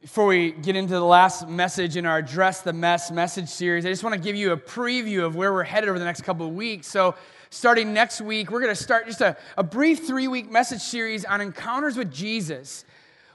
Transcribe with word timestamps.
Before 0.00 0.26
we 0.26 0.52
get 0.52 0.76
into 0.76 0.92
the 0.92 1.00
last 1.00 1.48
message 1.48 1.96
in 1.96 2.06
our 2.06 2.18
Address 2.18 2.60
the 2.60 2.72
Mess 2.72 3.10
message 3.10 3.48
series, 3.48 3.84
I 3.84 3.88
just 3.88 4.04
want 4.04 4.14
to 4.14 4.20
give 4.20 4.36
you 4.36 4.52
a 4.52 4.56
preview 4.56 5.26
of 5.26 5.34
where 5.34 5.52
we're 5.52 5.64
headed 5.64 5.88
over 5.88 5.98
the 5.98 6.04
next 6.04 6.22
couple 6.22 6.46
of 6.46 6.54
weeks. 6.54 6.86
So, 6.86 7.16
starting 7.50 7.92
next 7.92 8.20
week, 8.20 8.52
we're 8.52 8.60
going 8.60 8.74
to 8.74 8.80
start 8.80 9.06
just 9.06 9.20
a, 9.22 9.36
a 9.56 9.64
brief 9.64 10.06
three 10.06 10.28
week 10.28 10.52
message 10.52 10.82
series 10.82 11.24
on 11.24 11.40
encounters 11.40 11.96
with 11.96 12.12
Jesus. 12.12 12.84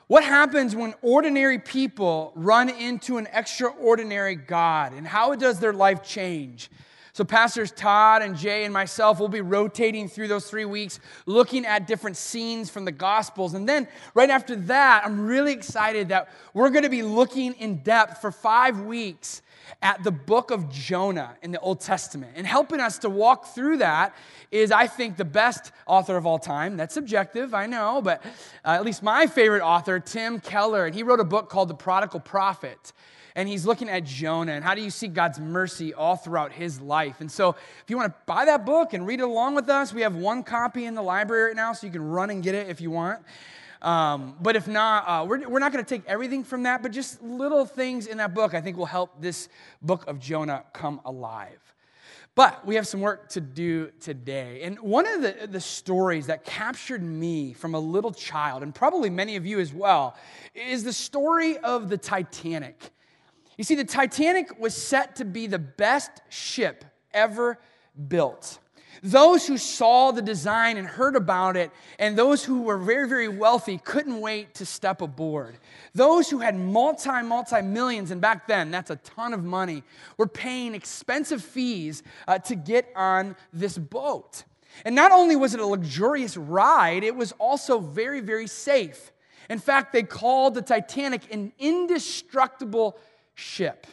What 0.08 0.24
happens 0.24 0.74
when 0.74 0.94
ordinary 1.02 1.60
people 1.60 2.32
run 2.34 2.70
into 2.70 3.18
an 3.18 3.28
extraordinary 3.34 4.36
God, 4.36 4.94
and 4.94 5.06
how 5.06 5.36
does 5.36 5.60
their 5.60 5.74
life 5.74 6.02
change? 6.02 6.70
So, 7.16 7.24
Pastors 7.24 7.72
Todd 7.72 8.24
and 8.24 8.36
Jay 8.36 8.64
and 8.64 8.74
myself 8.74 9.20
will 9.20 9.28
be 9.28 9.42
rotating 9.42 10.10
through 10.10 10.28
those 10.28 10.50
three 10.50 10.66
weeks, 10.66 11.00
looking 11.28 11.64
at 11.64 11.86
different 11.86 12.18
scenes 12.18 12.72
from 12.72 12.86
the 12.86 12.92
Gospels. 12.92 13.54
And 13.54 13.70
then, 13.70 13.88
right 14.16 14.32
after 14.32 14.56
that, 14.56 15.04
I'm 15.06 15.28
really 15.28 15.54
excited 15.54 16.10
that 16.10 16.30
we're 16.56 16.72
going 16.72 16.84
to 16.84 16.90
be 16.90 17.04
looking 17.04 17.54
in 17.54 17.84
depth 17.84 18.20
for 18.20 18.32
five 18.32 18.82
weeks 18.82 19.44
at 19.84 20.04
the 20.04 20.12
book 20.12 20.50
of 20.50 20.72
Jonah 20.72 21.38
in 21.44 21.52
the 21.52 21.60
Old 21.60 21.82
Testament. 21.82 22.34
And 22.36 22.48
helping 22.48 22.80
us 22.80 22.98
to 23.00 23.12
walk 23.12 23.46
through 23.54 23.78
that 23.78 24.16
is, 24.50 24.72
I 24.72 24.88
think, 24.88 25.16
the 25.16 25.26
best 25.26 25.72
author 25.86 26.18
of 26.18 26.26
all 26.26 26.40
time. 26.40 26.78
That's 26.78 26.96
subjective, 26.96 27.54
I 27.54 27.68
know, 27.68 28.02
but 28.02 28.24
uh, 28.66 28.70
at 28.70 28.84
least 28.84 29.04
my 29.04 29.28
favorite 29.28 29.62
author, 29.62 30.00
Tim 30.00 30.40
Keller, 30.40 30.88
and 30.88 30.96
he 30.96 31.04
wrote 31.04 31.20
a 31.20 31.26
book 31.26 31.50
called 31.50 31.70
The 31.70 31.76
Prodigal 31.76 32.22
Prophet 32.22 32.92
and 33.36 33.50
he's 33.50 33.66
looking 33.66 33.90
at 33.90 34.04
Jonah 34.04 34.54
and 34.54 34.64
how 34.64 34.76
do 34.76 34.82
you 34.82 34.90
see 34.90 35.08
God's 35.08 35.40
mercy 35.40 35.94
all 35.94 36.16
throughout 36.16 36.52
his 36.52 36.80
life. 36.80 37.20
And 37.20 37.32
so, 37.32 37.50
if 37.50 37.86
you 37.88 37.98
want 37.98 38.12
to 38.12 38.20
buy 38.26 38.46
that 38.46 38.66
book 38.66 38.94
and 38.94 39.08
read 39.08 39.20
it 39.20 39.24
along 39.24 39.56
with 39.56 39.70
us, 39.70 39.94
we 39.94 40.02
have 40.02 40.16
one 40.16 40.44
copy 40.44 40.86
in 40.86 40.96
the 40.96 41.02
library 41.02 41.48
right 41.48 41.56
now, 41.56 41.74
so 41.74 41.88
you 41.88 41.94
can 41.94 42.08
run 42.08 42.30
and 42.30 42.44
get 42.44 42.56
it 42.56 42.70
if 42.70 42.82
you 42.82 42.92
want. 42.92 43.20
Um, 43.82 44.36
but 44.42 44.56
if 44.56 44.68
not, 44.68 45.04
uh, 45.08 45.26
we're, 45.26 45.48
we're 45.48 45.60
not 45.60 45.74
going 45.74 45.84
to 45.84 45.90
take 45.90 46.08
everything 46.08 46.44
from 46.44 46.64
that, 46.64 46.82
but 46.82 46.94
just 46.94 47.22
little 47.22 47.66
things 47.66 48.08
in 48.08 48.18
that 48.18 48.34
book 48.34 48.54
I 48.54 48.62
think 48.62 48.78
will 48.78 48.86
help 48.86 49.22
this 49.22 49.50
book 49.82 50.08
of 50.08 50.20
Jonah 50.20 50.64
come 50.72 51.02
alive. 51.04 51.60
But 52.36 52.66
we 52.66 52.76
have 52.76 52.88
some 52.88 53.02
work 53.02 53.30
to 53.30 53.42
do 53.42 53.92
today. 54.00 54.62
And 54.64 54.80
one 54.80 55.06
of 55.06 55.22
the, 55.22 55.48
the 55.48 55.62
stories 55.62 56.28
that 56.28 56.44
captured 56.44 57.04
me 57.04 57.54
from 57.54 57.76
a 57.76 57.80
little 57.80 58.12
child, 58.12 58.64
and 58.64 58.74
probably 58.74 59.12
many 59.12 59.36
of 59.36 59.46
you 59.46 59.60
as 59.60 59.72
well, 59.72 60.16
is 60.56 60.84
the 60.84 60.94
story 60.94 61.58
of 61.60 61.90
the 61.90 61.98
Titanic. 61.98 62.92
You 63.58 63.64
see, 63.64 63.76
the 63.76 63.84
Titanic 63.84 64.60
was 64.60 64.76
set 64.76 65.18
to 65.18 65.26
be 65.26 65.48
the 65.48 65.60
best 65.60 66.12
ship 66.30 66.86
ever 67.14 67.60
built. 68.08 68.60
Those 69.02 69.46
who 69.46 69.58
saw 69.58 70.12
the 70.12 70.22
design 70.22 70.78
and 70.78 70.88
heard 70.88 71.16
about 71.16 71.58
it, 71.58 71.72
and 72.00 72.18
those 72.18 72.44
who 72.44 72.62
were 72.62 72.78
very, 72.78 73.08
very 73.08 73.28
wealthy, 73.28 73.78
couldn't 73.78 74.22
wait 74.22 74.54
to 74.56 74.66
step 74.66 75.02
aboard. 75.02 75.58
Those 75.94 76.30
who 76.30 76.40
had 76.40 76.56
multi, 76.56 77.22
multi 77.22 77.62
millions, 77.62 78.12
and 78.12 78.22
back 78.22 78.48
then, 78.48 78.72
that's 78.72 78.92
a 78.92 78.96
ton 78.98 79.34
of 79.34 79.44
money, 79.44 79.84
were 80.18 80.28
paying 80.28 80.74
expensive 80.74 81.44
fees 81.44 82.02
uh, 82.28 82.40
to 82.40 82.56
get 82.56 82.88
on 82.96 83.36
this 83.52 83.78
boat. 83.78 84.46
And 84.86 84.96
not 84.96 85.12
only 85.12 85.36
was 85.36 85.54
it 85.54 85.60
a 85.60 85.66
luxurious 85.66 86.38
ride, 86.38 87.04
it 87.04 87.16
was 87.16 87.34
also 87.34 87.80
very, 87.80 88.22
very 88.22 88.48
safe. 88.48 89.12
In 89.50 89.60
fact, 89.60 89.92
they 89.92 90.04
called 90.04 90.54
the 90.54 90.62
Titanic 90.62 91.32
an 91.34 91.52
indestructible 91.60 92.98
ship. 93.36 93.88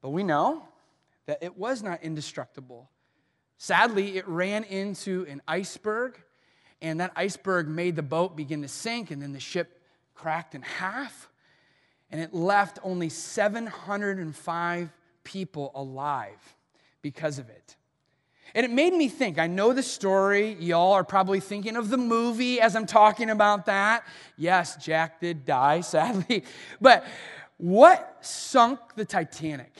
But 0.00 0.10
we 0.10 0.22
know 0.22 0.62
that 1.26 1.42
it 1.42 1.56
was 1.56 1.82
not 1.82 2.02
indestructible. 2.02 2.90
Sadly, 3.58 4.16
it 4.16 4.28
ran 4.28 4.64
into 4.64 5.26
an 5.28 5.42
iceberg, 5.48 6.20
and 6.82 7.00
that 7.00 7.12
iceberg 7.16 7.68
made 7.68 7.96
the 7.96 8.02
boat 8.02 8.36
begin 8.36 8.62
to 8.62 8.68
sink, 8.68 9.10
and 9.10 9.20
then 9.20 9.32
the 9.32 9.40
ship 9.40 9.80
cracked 10.14 10.54
in 10.54 10.62
half, 10.62 11.28
and 12.10 12.20
it 12.20 12.34
left 12.34 12.78
only 12.82 13.08
705 13.08 14.92
people 15.24 15.72
alive 15.74 16.54
because 17.02 17.38
of 17.38 17.48
it. 17.48 17.76
And 18.54 18.64
it 18.64 18.70
made 18.70 18.94
me 18.94 19.08
think. 19.08 19.38
I 19.38 19.48
know 19.48 19.72
the 19.72 19.82
story. 19.82 20.54
Y'all 20.54 20.92
are 20.92 21.04
probably 21.04 21.40
thinking 21.40 21.76
of 21.76 21.90
the 21.90 21.98
movie 21.98 22.60
as 22.60 22.74
I'm 22.74 22.86
talking 22.86 23.28
about 23.28 23.66
that. 23.66 24.06
Yes, 24.36 24.76
Jack 24.76 25.20
did 25.20 25.44
die, 25.44 25.80
sadly. 25.82 26.44
But 26.80 27.04
what 27.58 28.18
sunk 28.20 28.78
the 28.96 29.04
Titanic? 29.04 29.72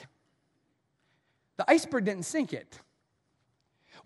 The 1.56 1.70
iceberg 1.70 2.04
didn't 2.04 2.24
sink 2.24 2.52
it. 2.52 2.80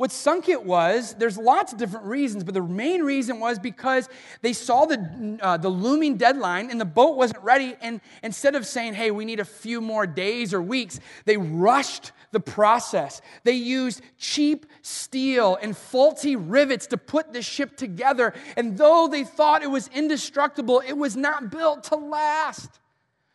What 0.01 0.11
sunk 0.11 0.49
it 0.49 0.65
was, 0.65 1.13
there's 1.19 1.37
lots 1.37 1.75
of 1.75 1.79
different 1.79 2.07
reasons, 2.07 2.43
but 2.43 2.55
the 2.55 2.63
main 2.63 3.03
reason 3.03 3.39
was 3.39 3.59
because 3.59 4.09
they 4.41 4.55
saw 4.55 4.87
the, 4.87 5.39
uh, 5.43 5.59
the 5.59 5.69
looming 5.69 6.17
deadline 6.17 6.71
and 6.71 6.81
the 6.81 6.87
boat 6.87 7.19
wasn't 7.19 7.45
ready. 7.45 7.77
And 7.83 8.01
instead 8.23 8.55
of 8.55 8.67
saying, 8.67 8.95
hey, 8.95 9.11
we 9.11 9.27
need 9.27 9.41
a 9.41 9.45
few 9.45 9.83
more 9.83 10.07
days 10.07 10.55
or 10.55 10.63
weeks, 10.63 11.01
they 11.27 11.37
rushed 11.37 12.13
the 12.33 12.41
process. 12.41 13.21
They 13.45 13.53
used 13.53 14.01
cheap 14.17 14.65
steel 14.81 15.59
and 15.61 15.77
faulty 15.77 16.35
rivets 16.35 16.87
to 16.87 16.97
put 16.97 17.35
the 17.35 17.43
ship 17.43 17.77
together. 17.77 18.33
And 18.57 18.79
though 18.79 19.07
they 19.07 19.25
thought 19.25 19.63
it 19.63 19.71
was 19.71 19.89
indestructible, 19.89 20.81
it 20.81 20.97
was 20.97 21.15
not 21.15 21.51
built 21.51 21.85
to 21.85 21.97
last. 21.97 22.80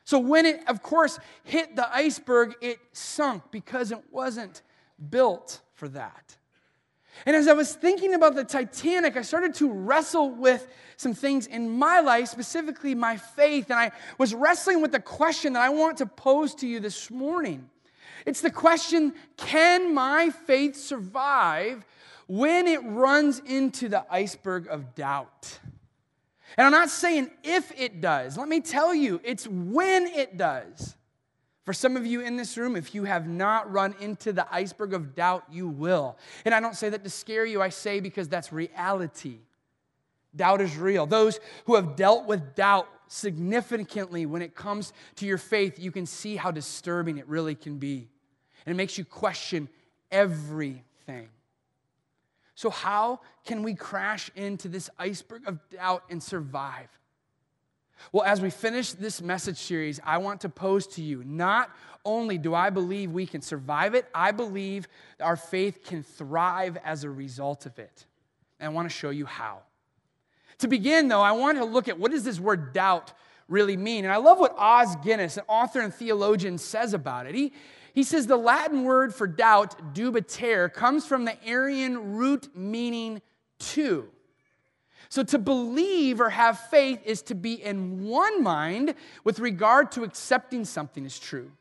So 0.05 0.19
when 0.19 0.45
it, 0.45 0.61
of 0.67 0.81
course, 0.81 1.19
hit 1.43 1.75
the 1.75 1.93
iceberg, 1.93 2.55
it 2.61 2.79
sunk 2.93 3.43
because 3.51 3.91
it 3.91 4.01
wasn't 4.11 4.61
built 5.09 5.61
for 5.73 5.89
that. 5.89 6.37
And 7.25 7.35
as 7.35 7.47
I 7.47 7.53
was 7.53 7.73
thinking 7.73 8.13
about 8.13 8.35
the 8.35 8.43
Titanic, 8.43 9.17
I 9.17 9.23
started 9.23 9.55
to 9.55 9.71
wrestle 9.71 10.29
with 10.29 10.67
some 10.97 11.13
things 11.13 11.47
in 11.47 11.69
my 11.69 12.01
life, 12.01 12.27
specifically 12.27 12.93
my 12.93 13.17
faith. 13.17 13.69
And 13.69 13.79
I 13.79 13.91
was 14.17 14.33
wrestling 14.33 14.81
with 14.81 14.91
the 14.91 14.99
question 14.99 15.53
that 15.53 15.61
I 15.61 15.69
want 15.69 15.97
to 15.97 16.05
pose 16.05 16.53
to 16.55 16.67
you 16.67 16.79
this 16.79 17.09
morning. 17.09 17.69
It's 18.25 18.41
the 18.41 18.51
question 18.51 19.13
can 19.37 19.93
my 19.93 20.29
faith 20.29 20.75
survive 20.75 21.85
when 22.27 22.67
it 22.67 22.83
runs 22.83 23.39
into 23.39 23.89
the 23.89 24.05
iceberg 24.09 24.67
of 24.67 24.93
doubt? 24.93 25.59
And 26.57 26.65
I'm 26.65 26.71
not 26.71 26.89
saying 26.89 27.31
if 27.43 27.71
it 27.79 28.01
does. 28.01 28.37
Let 28.37 28.47
me 28.47 28.61
tell 28.61 28.93
you, 28.93 29.19
it's 29.23 29.47
when 29.47 30.07
it 30.07 30.37
does. 30.37 30.95
For 31.65 31.73
some 31.73 31.97
of 31.97 32.05
you 32.05 32.21
in 32.21 32.37
this 32.37 32.57
room, 32.57 32.75
if 32.75 32.93
you 32.93 33.05
have 33.05 33.27
not 33.27 33.71
run 33.71 33.95
into 33.99 34.31
the 34.31 34.47
iceberg 34.53 34.93
of 34.93 35.15
doubt, 35.15 35.45
you 35.51 35.67
will. 35.67 36.17
And 36.45 36.53
I 36.53 36.59
don't 36.59 36.75
say 36.75 36.89
that 36.89 37.03
to 37.03 37.09
scare 37.09 37.45
you, 37.45 37.61
I 37.61 37.69
say 37.69 37.99
because 37.99 38.29
that's 38.29 38.53
reality. 38.53 39.39
Doubt 40.35 40.61
is 40.61 40.77
real. 40.77 41.07
Those 41.07 41.39
who 41.65 41.75
have 41.75 41.95
dealt 41.95 42.27
with 42.27 42.55
doubt 42.55 42.87
significantly 43.07 44.25
when 44.25 44.41
it 44.41 44.55
comes 44.55 44.93
to 45.15 45.25
your 45.25 45.37
faith, 45.37 45.79
you 45.79 45.91
can 45.91 46.05
see 46.05 46.35
how 46.35 46.51
disturbing 46.51 47.17
it 47.17 47.27
really 47.27 47.55
can 47.55 47.77
be. 47.77 48.09
And 48.65 48.73
it 48.73 48.77
makes 48.77 48.97
you 48.97 49.05
question 49.05 49.67
everything. 50.11 51.29
So, 52.55 52.69
how 52.69 53.19
can 53.45 53.63
we 53.63 53.75
crash 53.75 54.31
into 54.35 54.69
this 54.69 54.89
iceberg 54.97 55.47
of 55.47 55.59
doubt 55.69 56.03
and 56.09 56.23
survive? 56.23 56.87
Well, 58.11 58.23
as 58.23 58.41
we 58.41 58.49
finish 58.49 58.91
this 58.93 59.21
message 59.21 59.57
series, 59.57 59.99
I 60.03 60.17
want 60.17 60.41
to 60.41 60.49
pose 60.49 60.87
to 60.87 61.01
you 61.01 61.23
not 61.25 61.69
only 62.03 62.37
do 62.37 62.53
I 62.53 62.69
believe 62.69 63.11
we 63.11 63.25
can 63.25 63.41
survive 63.41 63.95
it, 63.95 64.05
I 64.13 64.31
believe 64.31 64.87
our 65.19 65.35
faith 65.35 65.83
can 65.83 66.03
thrive 66.03 66.77
as 66.83 67.03
a 67.03 67.09
result 67.09 67.65
of 67.65 67.77
it. 67.79 68.05
And 68.59 68.69
I 68.69 68.73
want 68.73 68.89
to 68.89 68.95
show 68.95 69.09
you 69.09 69.25
how. 69.25 69.59
To 70.59 70.67
begin, 70.67 71.07
though, 71.07 71.21
I 71.21 71.33
want 71.33 71.57
to 71.57 71.65
look 71.65 71.87
at 71.87 71.99
what 71.99 72.11
does 72.11 72.23
this 72.23 72.39
word 72.39 72.73
doubt 72.73 73.11
really 73.49 73.75
mean? 73.75 74.05
And 74.05 74.13
I 74.13 74.17
love 74.17 74.39
what 74.39 74.55
Os 74.57 74.95
Guinness, 74.97 75.37
an 75.37 75.43
author 75.47 75.81
and 75.81 75.93
theologian, 75.93 76.57
says 76.57 76.93
about 76.93 77.25
it. 77.25 77.35
He, 77.35 77.53
he 77.95 78.03
says 78.03 78.27
the 78.27 78.35
Latin 78.35 78.83
word 78.83 79.15
for 79.15 79.25
doubt, 79.25 79.95
dubitare, 79.95 80.71
comes 80.71 81.07
from 81.07 81.23
the 81.23 81.37
Aryan 81.47 82.13
root 82.17 82.49
meaning 82.53 83.21
two. 83.57 84.09
So 85.07 85.23
to 85.23 85.39
believe 85.39 86.19
or 86.19 86.29
have 86.29 86.59
faith 86.59 86.99
is 87.05 87.21
to 87.23 87.35
be 87.35 87.53
in 87.53 88.03
one 88.03 88.43
mind 88.43 88.95
with 89.23 89.39
regard 89.39 89.93
to 89.93 90.03
accepting 90.03 90.65
something 90.65 91.05
as 91.05 91.17
true. 91.17 91.53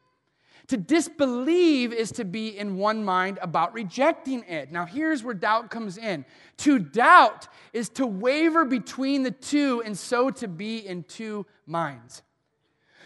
To 0.68 0.76
disbelieve 0.76 1.92
is 1.92 2.10
to 2.12 2.24
be 2.24 2.58
in 2.58 2.78
one 2.78 3.04
mind 3.04 3.38
about 3.40 3.72
rejecting 3.72 4.42
it. 4.44 4.72
Now, 4.72 4.86
here's 4.86 5.22
where 5.22 5.34
doubt 5.34 5.70
comes 5.70 5.98
in. 5.98 6.24
To 6.58 6.80
doubt 6.80 7.46
is 7.72 7.90
to 7.90 8.06
waver 8.06 8.64
between 8.64 9.22
the 9.22 9.30
two 9.30 9.82
and 9.84 9.96
so 9.96 10.30
to 10.30 10.48
be 10.48 10.78
in 10.78 11.04
two 11.04 11.46
minds. 11.64 12.22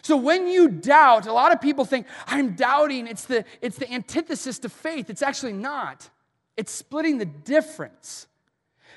So 0.03 0.17
when 0.17 0.49
you 0.49 0.69
doubt, 0.69 1.27
a 1.27 1.33
lot 1.33 1.53
of 1.53 1.61
people 1.61 1.85
think, 1.85 2.07
I'm 2.27 2.55
doubting. 2.55 3.07
It's 3.07 3.25
the, 3.25 3.45
it's 3.61 3.77
the 3.77 3.91
antithesis 3.93 4.59
to 4.61 4.69
faith. 4.69 5.11
It's 5.11 5.23
actually 5.23 5.53
not. 5.53 6.09
It's 6.57 6.73
splitting 6.73 7.19
the 7.19 7.25
difference. 7.25 8.27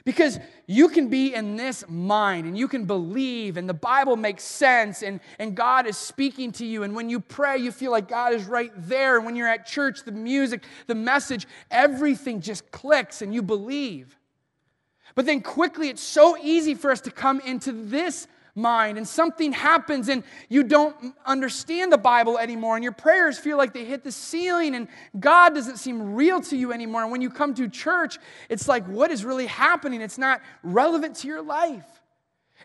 Because 0.03 0.39
you 0.65 0.89
can 0.89 1.09
be 1.09 1.36
in 1.36 1.57
this 1.57 1.83
mind 1.88 2.48
and 2.48 2.57
you 2.57 2.68
can 2.68 2.86
believe, 2.86 3.57
and 3.57 3.69
the 3.69 3.74
Bible 3.74 4.15
makes 4.15 4.44
sense, 4.44 5.03
and, 5.03 5.19
and 5.38 5.56
God 5.56 5.86
is 5.86 5.95
speaking 5.95 6.51
to 6.53 6.65
you. 6.65 6.81
And 6.81 6.95
when 6.95 7.09
you 7.09 7.19
pray, 7.19 7.59
you 7.59 7.71
feel 7.71 7.92
like 7.92 8.07
God 8.07 8.33
is 8.33 8.45
right 8.45 8.71
there. 8.75 9.18
And 9.18 9.25
when 9.25 9.36
you're 9.36 9.48
at 9.48 9.68
church, 9.68 10.03
the 10.03 10.12
music, 10.12 10.63
the 10.88 10.95
message, 10.95 11.48
everything 11.69 12.42
just 12.42 12.71
clicks 12.71 13.21
and 13.21 13.31
you 13.31 13.44
believe. 13.44 14.18
But 15.13 15.25
then 15.25 15.42
quickly, 15.42 15.89
it's 15.89 16.01
so 16.01 16.36
easy 16.42 16.74
for 16.74 16.89
us 16.89 17.01
to 17.01 17.12
come 17.12 17.39
into 17.42 17.71
this 17.71 18.27
mind 18.56 18.98
and 18.98 19.07
something 19.07 19.51
happens 19.51 20.09
and 20.09 20.24
you 20.50 20.63
don't 20.63 21.15
understand 21.25 21.92
the 21.92 21.98
Bible 21.98 22.38
anymore 22.38 22.75
and 22.75 22.83
your 22.83 22.94
prayers 22.94 23.38
feel 23.38 23.57
like 23.57 23.74
they 23.74 23.86
hit 23.86 24.03
the 24.03 24.12
ceiling 24.12 24.75
and 24.75 24.88
God 25.19 25.53
doesn't 25.53 25.77
seem 25.77 26.13
real 26.13 26.42
to 26.42 26.57
you 26.57 26.74
anymore. 26.74 27.03
And 27.03 27.12
when 27.12 27.21
you 27.21 27.30
come 27.30 27.53
to 27.56 27.68
church, 27.69 28.18
it's 28.50 28.68
like, 28.68 28.86
what 28.88 29.12
is 29.12 29.24
really 29.24 29.48
happening? 29.48 30.01
It's 30.01 30.18
not 30.18 30.42
relevant 30.63 31.15
to 31.18 31.27
your 31.27 31.42
life. 31.42 32.01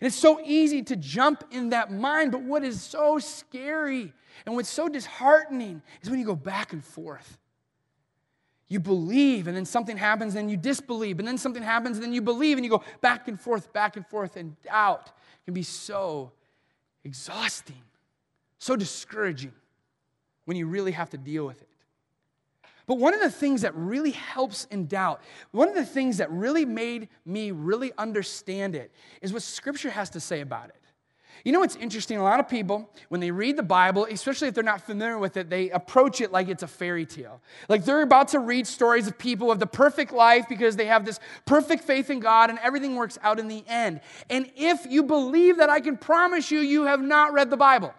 And 0.00 0.06
it's 0.06 0.17
so 0.17 0.41
easy 0.44 0.83
to 0.83 0.97
jump 0.97 1.44
in 1.50 1.71
that 1.71 1.91
mind, 1.91 2.33
but 2.33 2.43
what 2.43 2.62
is 2.62 2.83
so 2.83 3.19
scary 3.19 4.12
and 4.44 4.55
what's 4.55 4.69
so 4.69 4.88
disheartening 4.88 5.81
is 6.03 6.11
when 6.11 6.19
you 6.19 6.27
go 6.27 6.37
back 6.37 6.73
and 6.73 6.85
forth. 6.85 7.38
You 8.69 8.81
believe, 8.81 9.47
and 9.47 9.56
then 9.56 9.65
something 9.65 9.97
happens, 9.97 10.35
and 10.35 10.50
you 10.50 10.56
disbelieve, 10.56 11.21
and 11.21 11.27
then 11.27 11.38
something 11.38 11.62
happens, 11.62 11.97
and 11.97 12.05
then 12.05 12.12
you 12.12 12.21
believe, 12.21 12.59
and 12.59 12.65
you 12.65 12.71
go 12.71 12.83
back 13.00 13.29
and 13.29 13.41
forth, 13.41 13.73
back 13.73 13.97
and 13.97 14.05
forth, 14.06 14.37
and 14.37 14.61
doubt 14.62 15.12
can 15.47 15.55
be 15.55 15.63
so 15.63 16.33
exhausting, 17.05 17.81
so 18.59 18.77
discouraging 18.77 19.53
when 20.45 20.57
you 20.57 20.67
really 20.67 20.93
have 20.93 21.09
to 21.11 21.17
deal 21.17 21.47
with 21.47 21.63
it. 21.63 21.69
But 22.87 22.99
one 22.99 23.15
of 23.15 23.21
the 23.21 23.31
things 23.31 23.63
that 23.63 23.75
really 23.75 24.11
helps 24.11 24.67
in 24.67 24.87
doubt, 24.87 25.21
one 25.53 25.69
of 25.69 25.75
the 25.75 25.85
things 25.85 26.19
that 26.19 26.31
really 26.31 26.65
made 26.65 27.09
me 27.25 27.51
really 27.53 27.93
understand 27.97 28.77
it, 28.77 28.93
is 29.23 29.33
what 29.33 29.43
Scripture 29.43 29.91
has 29.91 30.11
to 30.11 30.21
say 30.21 30.41
about 30.41 30.69
it. 30.69 30.81
You 31.47 31.53
know 31.53 31.61
what's 31.61 31.77
interesting? 31.77 32.19
A 32.19 32.25
lot 32.25 32.41
of 32.41 32.49
people, 32.49 32.91
when 33.09 33.21
they 33.21 33.31
read 33.31 33.57
the 33.57 33.63
Bible, 33.63 34.09
especially 34.11 34.49
if 34.49 34.55
they're 34.55 34.65
not 34.65 34.81
familiar 34.81 35.17
with 35.17 35.37
it, 35.37 35.49
they 35.49 35.71
approach 35.71 36.21
it 36.21 36.33
like 36.33 36.49
it's 36.49 36.65
a 36.65 36.67
fairy 36.67 37.07
tale. 37.07 37.41
Like 37.69 37.85
they're 37.85 38.03
about 38.03 38.27
to 38.31 38.41
read 38.41 38.67
stories 38.67 39.07
of 39.07 39.17
people 39.17 39.53
of 39.53 39.61
the 39.61 39.67
perfect 39.69 40.13
life 40.13 40.47
because 40.49 40.75
they 40.75 40.87
have 40.87 41.05
this 41.05 41.21
perfect 41.45 41.85
faith 41.85 42.11
in 42.11 42.19
God 42.19 42.51
and 42.51 42.59
everything 42.65 42.97
works 42.97 43.17
out 43.23 43.39
in 43.39 43.47
the 43.47 43.63
end. 43.69 44.01
And 44.29 44.51
if 44.57 44.87
you 44.91 45.05
believe 45.05 45.59
that, 45.59 45.71
I 45.71 45.79
can 45.79 45.97
promise 45.97 46.51
you, 46.51 46.59
you 46.59 46.87
have 46.87 47.01
not 47.01 47.33
read 47.33 47.49
the 47.49 47.57
Bible. 47.57 47.95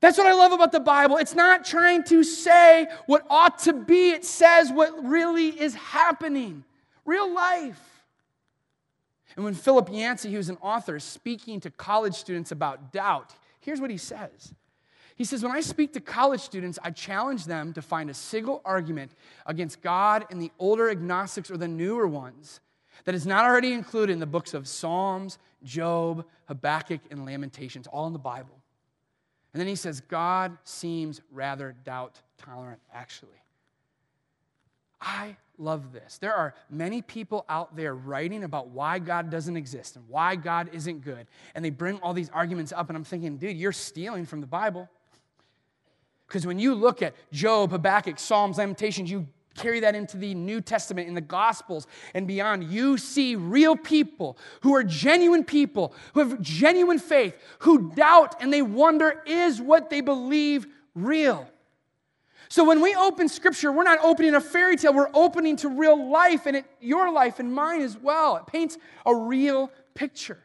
That's 0.00 0.16
what 0.16 0.26
I 0.26 0.32
love 0.32 0.52
about 0.52 0.72
the 0.72 0.80
Bible. 0.80 1.18
It's 1.18 1.34
not 1.34 1.66
trying 1.66 2.02
to 2.04 2.24
say 2.24 2.86
what 3.04 3.26
ought 3.28 3.58
to 3.64 3.74
be, 3.74 4.12
it 4.12 4.24
says 4.24 4.72
what 4.72 5.04
really 5.04 5.48
is 5.48 5.74
happening 5.74 6.64
real 7.04 7.30
life. 7.30 7.97
And 9.38 9.44
when 9.44 9.54
Philip 9.54 9.88
Yancey, 9.92 10.32
who's 10.32 10.48
an 10.48 10.58
author, 10.60 10.98
speaking 10.98 11.60
to 11.60 11.70
college 11.70 12.16
students 12.16 12.50
about 12.50 12.92
doubt, 12.92 13.36
here's 13.60 13.80
what 13.80 13.88
he 13.88 13.96
says. 13.96 14.52
He 15.14 15.22
says, 15.22 15.44
When 15.44 15.52
I 15.52 15.60
speak 15.60 15.92
to 15.92 16.00
college 16.00 16.40
students, 16.40 16.76
I 16.82 16.90
challenge 16.90 17.44
them 17.44 17.72
to 17.74 17.80
find 17.80 18.10
a 18.10 18.14
single 18.14 18.60
argument 18.64 19.12
against 19.46 19.80
God 19.80 20.26
in 20.30 20.40
the 20.40 20.50
older 20.58 20.90
agnostics 20.90 21.52
or 21.52 21.56
the 21.56 21.68
newer 21.68 22.08
ones 22.08 22.58
that 23.04 23.14
is 23.14 23.28
not 23.28 23.44
already 23.44 23.74
included 23.74 24.12
in 24.12 24.18
the 24.18 24.26
books 24.26 24.54
of 24.54 24.66
Psalms, 24.66 25.38
Job, 25.62 26.24
Habakkuk, 26.46 27.02
and 27.12 27.24
Lamentations, 27.24 27.86
all 27.86 28.08
in 28.08 28.12
the 28.12 28.18
Bible. 28.18 28.58
And 29.54 29.60
then 29.60 29.68
he 29.68 29.76
says, 29.76 30.00
God 30.00 30.58
seems 30.64 31.20
rather 31.30 31.76
doubt 31.84 32.20
tolerant, 32.38 32.80
actually. 32.92 33.38
I 35.00 35.36
love 35.58 35.92
this. 35.92 36.18
There 36.18 36.34
are 36.34 36.54
many 36.70 37.02
people 37.02 37.44
out 37.48 37.76
there 37.76 37.94
writing 37.94 38.44
about 38.44 38.68
why 38.68 38.98
God 38.98 39.30
doesn't 39.30 39.56
exist 39.56 39.96
and 39.96 40.08
why 40.08 40.36
God 40.36 40.70
isn't 40.72 41.00
good. 41.00 41.26
And 41.54 41.64
they 41.64 41.70
bring 41.70 41.98
all 42.00 42.14
these 42.14 42.30
arguments 42.30 42.72
up, 42.72 42.88
and 42.88 42.96
I'm 42.96 43.04
thinking, 43.04 43.36
dude, 43.36 43.56
you're 43.56 43.72
stealing 43.72 44.26
from 44.26 44.40
the 44.40 44.46
Bible. 44.46 44.88
Because 46.26 46.46
when 46.46 46.58
you 46.58 46.74
look 46.74 47.02
at 47.02 47.14
Job, 47.32 47.70
Habakkuk, 47.70 48.18
Psalms, 48.18 48.58
Lamentations, 48.58 49.10
you 49.10 49.26
carry 49.58 49.80
that 49.80 49.94
into 49.94 50.16
the 50.16 50.34
New 50.34 50.60
Testament, 50.60 51.08
in 51.08 51.14
the 51.14 51.20
Gospels, 51.20 51.86
and 52.14 52.26
beyond. 52.26 52.64
You 52.64 52.96
see 52.96 53.34
real 53.34 53.76
people 53.76 54.38
who 54.62 54.74
are 54.74 54.84
genuine 54.84 55.44
people, 55.44 55.94
who 56.14 56.20
have 56.20 56.40
genuine 56.40 56.98
faith, 56.98 57.34
who 57.60 57.90
doubt 57.92 58.40
and 58.40 58.52
they 58.52 58.62
wonder 58.62 59.22
is 59.26 59.60
what 59.60 59.90
they 59.90 60.00
believe 60.00 60.66
real? 60.94 61.48
So 62.48 62.64
when 62.64 62.80
we 62.80 62.94
open 62.94 63.28
scripture, 63.28 63.70
we're 63.70 63.84
not 63.84 63.98
opening 64.02 64.34
a 64.34 64.40
fairy 64.40 64.76
tale, 64.76 64.94
we're 64.94 65.10
opening 65.12 65.56
to 65.56 65.68
real 65.68 66.10
life 66.10 66.46
and 66.46 66.56
it, 66.56 66.64
your 66.80 67.12
life 67.12 67.38
and 67.38 67.52
mine 67.52 67.82
as 67.82 67.96
well. 67.96 68.36
It 68.36 68.46
paints 68.46 68.78
a 69.04 69.14
real 69.14 69.70
picture. 69.94 70.38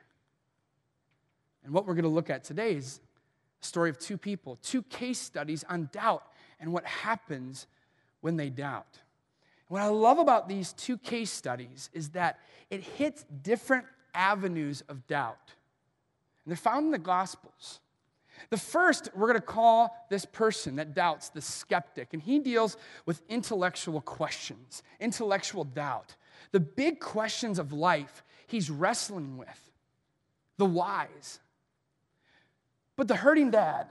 And 1.64 1.74
what 1.74 1.86
we're 1.86 1.94
going 1.94 2.04
to 2.04 2.10
look 2.10 2.30
at 2.30 2.44
today 2.44 2.76
is 2.76 3.00
a 3.62 3.66
story 3.66 3.90
of 3.90 3.98
two 3.98 4.18
people, 4.18 4.58
two 4.62 4.84
case 4.84 5.20
studies 5.20 5.64
on 5.70 5.90
doubt 5.94 6.24
and 6.60 6.74
what 6.74 6.86
happens 6.86 7.68
when 8.20 8.36
they 8.36 8.50
doubt. 8.50 9.00
What 9.70 9.82
I 9.82 9.88
love 9.88 10.20
about 10.20 10.50
these 10.50 10.74
two 10.74 10.98
case 10.98 11.32
studies 11.32 11.90
is 11.94 12.10
that 12.10 12.40
it 12.70 12.82
hits 12.82 13.26
different 13.42 13.86
avenues 14.14 14.84
of 14.90 15.08
doubt. 15.08 15.54
And 16.46 16.52
they're 16.52 16.58
found 16.58 16.86
in 16.86 16.92
the 16.92 16.98
Gospels. 16.98 17.80
The 18.50 18.58
first, 18.58 19.10
we're 19.16 19.28
going 19.28 19.40
to 19.40 19.46
call 19.46 19.96
this 20.10 20.26
person 20.26 20.76
that 20.78 20.94
doubts 20.94 21.30
the 21.30 21.42
skeptic, 21.42 22.14
and 22.14 22.22
he 22.22 22.40
deals 22.40 22.78
with 23.06 23.22
intellectual 23.30 24.02
questions, 24.02 24.84
intellectual 25.00 25.64
doubt. 25.64 26.16
The 26.52 26.60
big 26.60 27.00
questions 27.00 27.60
of 27.60 27.74
life 27.74 28.24
he's 28.48 28.70
wrestling 28.70 29.38
with, 29.38 29.72
the 30.58 30.66
whys. 30.66 31.40
But 32.96 33.08
the 33.08 33.16
hurting 33.16 33.52
dad 33.52 33.88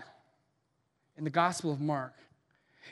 in 1.17 1.25
the 1.25 1.31
Gospel 1.31 1.73
of 1.73 1.81
Mark 1.81 2.15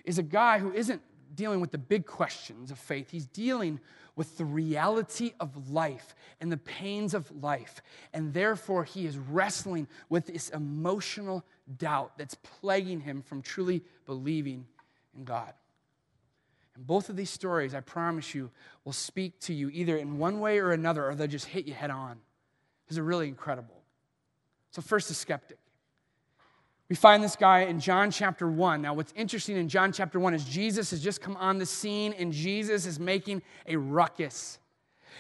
is 0.05 0.19
a 0.19 0.23
guy 0.23 0.59
who 0.59 0.73
isn't 0.73 1.03
dealing 1.35 1.61
with 1.61 1.71
the 1.71 1.79
big 1.79 2.07
questions 2.07 2.71
of 2.71 2.79
faith, 2.79 3.11
he's 3.11 3.27
dealing 3.27 3.81
with 4.17 4.37
the 4.39 4.45
reality 4.45 5.33
of 5.41 5.71
life 5.71 6.15
and 6.41 6.51
the 6.51 6.57
pains 6.57 7.15
of 7.15 7.31
life. 7.43 7.83
And 8.13 8.33
therefore, 8.33 8.85
he 8.85 9.07
is 9.07 9.17
wrestling 9.17 9.89
with 10.09 10.27
this 10.27 10.49
emotional 10.51 11.45
doubt 11.79 12.19
that's 12.19 12.35
plaguing 12.35 13.01
him 13.01 13.23
from 13.23 13.43
truly 13.43 13.83
believing 14.07 14.67
in 15.17 15.25
God. 15.25 15.53
And 16.75 16.87
both 16.87 17.09
of 17.09 17.17
these 17.17 17.31
stories, 17.31 17.75
I 17.75 17.81
promise 17.81 18.35
you, 18.35 18.51
will 18.85 18.93
speak 18.93 19.39
to 19.41 19.55
you 19.55 19.71
either 19.71 19.97
in 19.97 20.19
one 20.19 20.41
way 20.41 20.59
or 20.59 20.73
another, 20.73 21.07
or 21.07 21.15
they'll 21.15 21.27
just 21.27 21.47
hit 21.47 21.67
you 21.67 21.75
head 21.75 21.91
on. 21.91 22.19
Because 22.85 22.97
they're 22.97 23.05
really 23.05 23.29
incredible. 23.29 23.83
So, 24.73 24.83
first, 24.83 25.09
the 25.09 25.15
skeptic. 25.15 25.59
We 26.91 26.97
find 26.97 27.23
this 27.23 27.37
guy 27.37 27.61
in 27.61 27.79
John 27.79 28.11
chapter 28.11 28.51
1. 28.51 28.83
Now, 28.83 28.95
what's 28.95 29.13
interesting 29.15 29.57
in 29.57 29.69
John 29.69 29.93
chapter 29.93 30.19
1 30.19 30.35
is 30.35 30.45
Jesus 30.45 30.91
has 30.91 31.01
just 31.01 31.21
come 31.21 31.37
on 31.37 31.59
the 31.59 31.65
scene 31.65 32.13
and 32.19 32.33
Jesus 32.33 32.85
is 32.85 32.99
making 32.99 33.43
a 33.69 33.77
ruckus. 33.77 34.59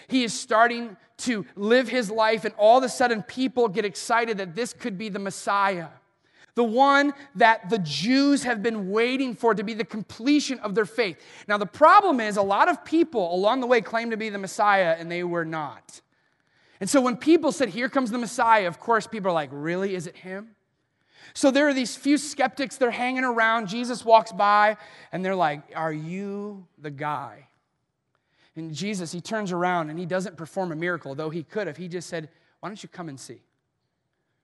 He 0.08 0.24
is 0.24 0.34
starting 0.34 0.96
to 1.18 1.46
live 1.54 1.88
his 1.88 2.10
life, 2.10 2.44
and 2.44 2.52
all 2.58 2.78
of 2.78 2.84
a 2.84 2.88
sudden, 2.88 3.22
people 3.22 3.68
get 3.68 3.84
excited 3.84 4.38
that 4.38 4.56
this 4.56 4.72
could 4.72 4.98
be 4.98 5.10
the 5.10 5.18
Messiah, 5.20 5.88
the 6.56 6.64
one 6.64 7.12
that 7.36 7.70
the 7.70 7.78
Jews 7.78 8.42
have 8.42 8.62
been 8.62 8.90
waiting 8.90 9.36
for 9.36 9.54
to 9.54 9.62
be 9.62 9.74
the 9.74 9.84
completion 9.84 10.58
of 10.60 10.74
their 10.74 10.86
faith. 10.86 11.22
Now, 11.46 11.58
the 11.58 11.66
problem 11.66 12.18
is, 12.18 12.36
a 12.36 12.42
lot 12.42 12.68
of 12.68 12.84
people 12.84 13.32
along 13.32 13.60
the 13.60 13.66
way 13.66 13.80
claim 13.80 14.10
to 14.10 14.16
be 14.16 14.28
the 14.28 14.38
Messiah, 14.38 14.96
and 14.98 15.12
they 15.12 15.22
were 15.22 15.44
not. 15.44 16.00
And 16.80 16.90
so, 16.90 17.00
when 17.00 17.16
people 17.16 17.52
said, 17.52 17.68
Here 17.68 17.88
comes 17.88 18.10
the 18.10 18.18
Messiah, 18.18 18.66
of 18.66 18.80
course, 18.80 19.06
people 19.06 19.30
are 19.30 19.34
like, 19.34 19.50
Really? 19.52 19.94
Is 19.94 20.08
it 20.08 20.16
him? 20.16 20.56
So 21.34 21.50
there 21.50 21.68
are 21.68 21.74
these 21.74 21.96
few 21.96 22.18
skeptics, 22.18 22.76
they're 22.76 22.90
hanging 22.90 23.24
around. 23.24 23.68
Jesus 23.68 24.04
walks 24.04 24.32
by, 24.32 24.76
and 25.12 25.24
they're 25.24 25.36
like, 25.36 25.62
Are 25.74 25.92
you 25.92 26.66
the 26.78 26.90
guy? 26.90 27.46
And 28.56 28.74
Jesus, 28.74 29.12
he 29.12 29.20
turns 29.20 29.52
around 29.52 29.90
and 29.90 29.98
he 29.98 30.06
doesn't 30.06 30.36
perform 30.36 30.72
a 30.72 30.76
miracle, 30.76 31.14
though 31.14 31.30
he 31.30 31.42
could 31.42 31.66
have. 31.66 31.76
He 31.76 31.88
just 31.88 32.08
said, 32.08 32.28
Why 32.60 32.68
don't 32.68 32.82
you 32.82 32.88
come 32.88 33.08
and 33.08 33.18
see? 33.18 33.42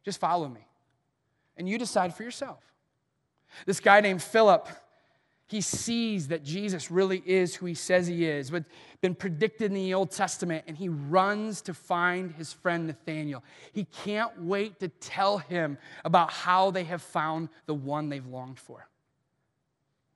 Just 0.04 0.20
follow 0.20 0.48
me. 0.48 0.66
And 1.56 1.68
you 1.68 1.78
decide 1.78 2.14
for 2.14 2.22
yourself. 2.22 2.60
This 3.64 3.80
guy 3.80 4.00
named 4.00 4.22
Philip, 4.22 4.68
he 5.48 5.60
sees 5.60 6.28
that 6.28 6.42
Jesus 6.42 6.90
really 6.90 7.22
is 7.24 7.54
who 7.54 7.66
he 7.66 7.74
says 7.74 8.06
he 8.08 8.24
is, 8.24 8.50
what's 8.50 8.68
been 9.00 9.14
predicted 9.14 9.70
in 9.70 9.74
the 9.74 9.94
Old 9.94 10.10
Testament, 10.10 10.64
and 10.66 10.76
he 10.76 10.88
runs 10.88 11.62
to 11.62 11.74
find 11.74 12.32
his 12.32 12.52
friend 12.52 12.86
Nathaniel. 12.86 13.44
He 13.72 13.84
can't 13.84 14.42
wait 14.42 14.80
to 14.80 14.88
tell 14.88 15.38
him 15.38 15.78
about 16.04 16.32
how 16.32 16.72
they 16.72 16.84
have 16.84 17.02
found 17.02 17.48
the 17.66 17.74
one 17.74 18.08
they've 18.08 18.26
longed 18.26 18.58
for. 18.58 18.88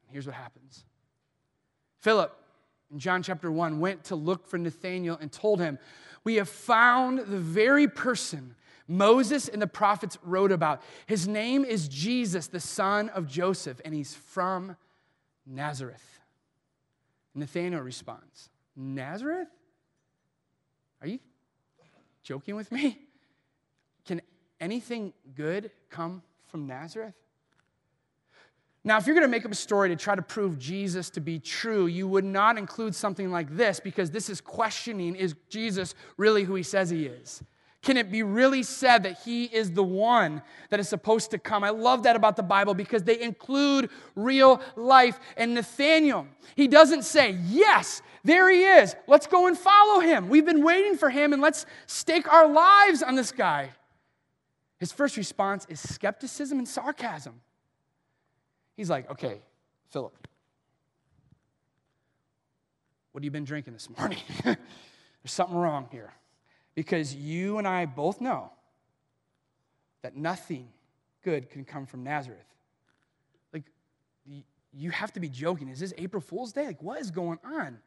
Here's 0.09 0.27
what 0.27 0.35
happens 0.35 0.85
Philip, 2.01 2.37
in 2.91 2.99
John 2.99 3.23
chapter 3.23 3.53
1, 3.53 3.79
went 3.79 4.05
to 4.05 4.17
look 4.17 4.49
for 4.49 4.59
Nathaniel 4.59 5.17
and 5.21 5.31
told 5.31 5.61
him, 5.61 5.79
We 6.25 6.37
have 6.37 6.49
found 6.49 7.21
the 7.21 7.39
very 7.39 7.87
person 7.87 8.57
Moses 8.89 9.47
and 9.47 9.63
the 9.63 9.69
prophets 9.69 10.19
wrote 10.25 10.51
about. 10.51 10.83
His 11.07 11.29
name 11.29 11.65
is 11.65 11.87
Jesus, 11.87 12.49
the 12.49 12.59
son 12.59 13.09
of 13.11 13.29
Joseph, 13.29 13.81
and 13.85 13.95
he's 13.95 14.15
from 14.15 14.77
Nazareth. 15.51 16.21
Nathanael 17.35 17.81
responds, 17.81 18.49
Nazareth? 18.77 19.49
Are 21.03 21.09
you 21.09 21.19
joking 22.23 22.55
with 22.55 22.71
me? 22.71 22.99
Can 24.07 24.21
anything 24.61 25.13
good 25.35 25.71
come 25.91 26.23
from 26.47 26.67
Nazareth? 26.67 27.15
Now, 28.83 28.97
if 28.97 29.07
you're 29.07 29.15
going 29.15 29.27
to 29.27 29.31
make 29.31 29.45
up 29.45 29.53
a 29.53 29.57
story 29.57 29.91
to 29.91 29.97
try 29.97 30.15
to 30.15 30.23
prove 30.23 30.59
Jesus 30.59 31.11
to 31.11 31.21
be 31.21 31.39
true, 31.39 31.87
you 31.87 32.09
would 32.09 32.25
not 32.25 32.57
include 32.57 32.95
something 32.95 33.31
like 33.31 33.55
this 33.55 33.79
because 33.79 34.11
this 34.11 34.31
is 34.31 34.41
questioning 34.41 35.15
is 35.17 35.35
Jesus 35.51 35.95
really 36.17 36.45
who 36.45 36.55
he 36.55 36.63
says 36.63 36.89
he 36.89 37.05
is? 37.07 37.43
Can 37.83 37.97
it 37.97 38.11
be 38.11 38.23
really 38.23 38.63
said 38.63 39.05
that 39.05 39.21
he 39.25 39.45
is 39.45 39.73
the 39.73 39.83
one 39.83 40.43
that 40.69 40.81
is 40.81 40.89
supposed 40.89 41.31
to 41.31 41.39
come? 41.39 41.65
I 41.65 41.71
love 41.71 42.03
that 42.03 42.15
about 42.15 42.37
the 42.37 42.43
Bible 42.43 42.75
because 42.75 43.05
they 43.05 43.21
include 43.21 43.89
real 44.15 44.61
life. 44.77 45.19
And 45.37 45.55
Nathaniel, 45.55 46.27
he 46.57 46.69
doesn't 46.69 47.05
say, 47.05 47.39
Yes, 47.47 48.03
there 48.23 48.51
he 48.51 48.65
is. 48.65 48.95
Let's 49.07 49.27
go 49.27 49.47
and 49.47 49.57
follow 49.57 50.01
him. 50.01 50.29
We've 50.29 50.45
been 50.45 50.63
waiting 50.63 50.97
for 50.97 51.09
him 51.09 51.33
and 51.33 51.41
let's 51.41 51.65
stake 51.87 52.31
our 52.31 52.47
lives 52.47 53.03
on 53.03 53.15
this 53.15 53.33
guy. 53.33 53.71
His 54.77 54.93
first 54.93 55.17
response 55.17 55.67
is 55.71 55.81
skepticism 55.81 56.59
and 56.59 56.69
sarcasm. 56.69 57.41
He's 58.77 58.91
like, 58.91 59.11
Okay, 59.11 59.41
Philip, 59.89 60.29
what 63.13 63.21
have 63.21 63.25
you 63.25 63.31
been 63.31 63.45
drinking 63.45 63.73
this 63.73 63.89
morning? 63.97 64.19
There's 64.45 64.59
something 65.33 65.57
wrong 65.57 65.89
here. 65.91 66.13
Because 66.75 67.15
you 67.15 67.59
and 67.59 67.67
I 67.67 67.87
both 67.87 68.21
know 68.21 68.51
that 70.03 70.17
nothing 70.17 70.69
good 71.23 71.51
can 71.51 71.65
come 71.65 71.87
from 71.87 72.03
Nazareth. 72.03 72.47
Like, 73.53 73.65
you 74.73 74.91
have 74.91 75.13
to 75.15 75.21
be 75.21 75.29
joking. 75.29 75.69
Is 75.69 75.81
this 75.81 75.93
April 75.99 76.21
Fool's 76.21 76.53
Day? 76.53 76.67
Like, 76.67 76.83
what 76.83 77.01
is 77.01 77.11
going 77.11 77.39
on? 77.45 77.79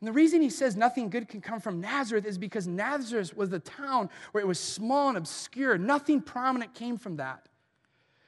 And 0.00 0.08
the 0.08 0.12
reason 0.12 0.42
he 0.42 0.50
says 0.50 0.76
nothing 0.76 1.08
good 1.08 1.26
can 1.26 1.40
come 1.40 1.60
from 1.60 1.80
Nazareth 1.80 2.26
is 2.26 2.36
because 2.36 2.66
Nazareth 2.66 3.34
was 3.34 3.48
the 3.48 3.58
town 3.58 4.10
where 4.32 4.42
it 4.42 4.46
was 4.46 4.60
small 4.60 5.08
and 5.08 5.16
obscure. 5.16 5.78
Nothing 5.78 6.20
prominent 6.20 6.74
came 6.74 6.98
from 6.98 7.16
that. 7.16 7.48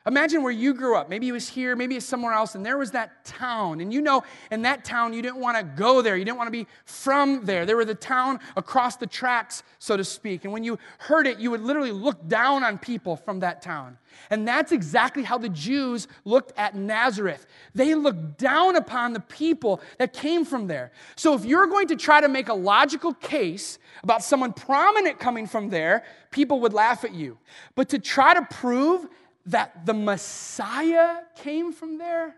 Imagine 0.07 0.43
where 0.43 0.53
you 0.53 0.73
grew 0.73 0.97
up. 0.97 1.11
Maybe 1.11 1.29
it 1.29 1.33
was 1.33 1.49
here, 1.49 1.77
maybe 1.77 1.97
it's 1.97 2.07
somewhere 2.07 2.33
else, 2.33 2.55
and 2.55 2.65
there 2.65 2.79
was 2.79 2.93
that 2.93 3.25
town. 3.27 3.81
And 3.81 3.93
you 3.93 4.01
know, 4.01 4.23
in 4.51 4.63
that 4.63 4.85
town, 4.85 5.13
you 5.13 5.21
didn't 5.21 5.37
want 5.37 5.59
to 5.59 5.65
go 5.65 6.01
there. 6.01 6.17
You 6.17 6.25
didn't 6.25 6.39
want 6.39 6.47
to 6.47 6.53
be 6.53 6.67
from 6.87 7.45
there. 7.45 7.67
There 7.67 7.77
was 7.77 7.87
the 7.87 7.95
town 7.95 8.41
across 8.57 8.97
the 8.97 9.07
tracks, 9.07 9.63
so 9.79 9.99
to 9.99 10.05
speak. 10.05 10.45
And 10.45 10.53
when 10.53 10.65
you 10.65 10.79
heard 10.99 11.27
it, 11.27 11.39
you 11.39 11.51
would 11.51 11.61
literally 11.61 11.93
look 11.93 12.27
down 12.27 12.65
on 12.65 12.79
people 12.79 13.17
from 13.17 13.41
that 13.41 13.61
town. 13.61 13.99
And 14.31 14.49
that's 14.49 14.73
exactly 14.73 15.25
how 15.25 15.37
the 15.37 15.51
Jews 15.51 16.09
looked 16.25 16.53
at 16.57 16.75
Nazareth. 16.75 17.47
They 17.75 17.95
looked 17.95 18.39
down 18.39 18.77
upon 18.77 19.13
the 19.13 19.21
people 19.21 19.83
that 19.99 20.15
came 20.15 20.45
from 20.45 20.69
there. 20.69 20.91
So 21.17 21.35
if 21.35 21.45
you're 21.45 21.67
going 21.67 21.89
to 21.89 21.97
try 21.97 22.21
to 22.21 22.29
make 22.29 22.49
a 22.49 22.55
logical 22.55 23.13
case 23.15 23.79
about 24.03 24.23
someone 24.23 24.55
prominent 24.55 25.19
coming 25.19 25.47
from 25.47 25.69
there, 25.69 26.05
people 26.31 26.61
would 26.61 26.73
laugh 26.73 27.05
at 27.05 27.13
you. 27.13 27.37
But 27.75 27.91
to 27.91 27.99
try 27.99 28.33
to 28.33 28.43
prove 28.43 29.07
that 29.49 29.87
the 29.87 29.95
Messiah 29.95 31.19
came 31.37 31.73
from 31.73 31.99
there, 31.99 32.35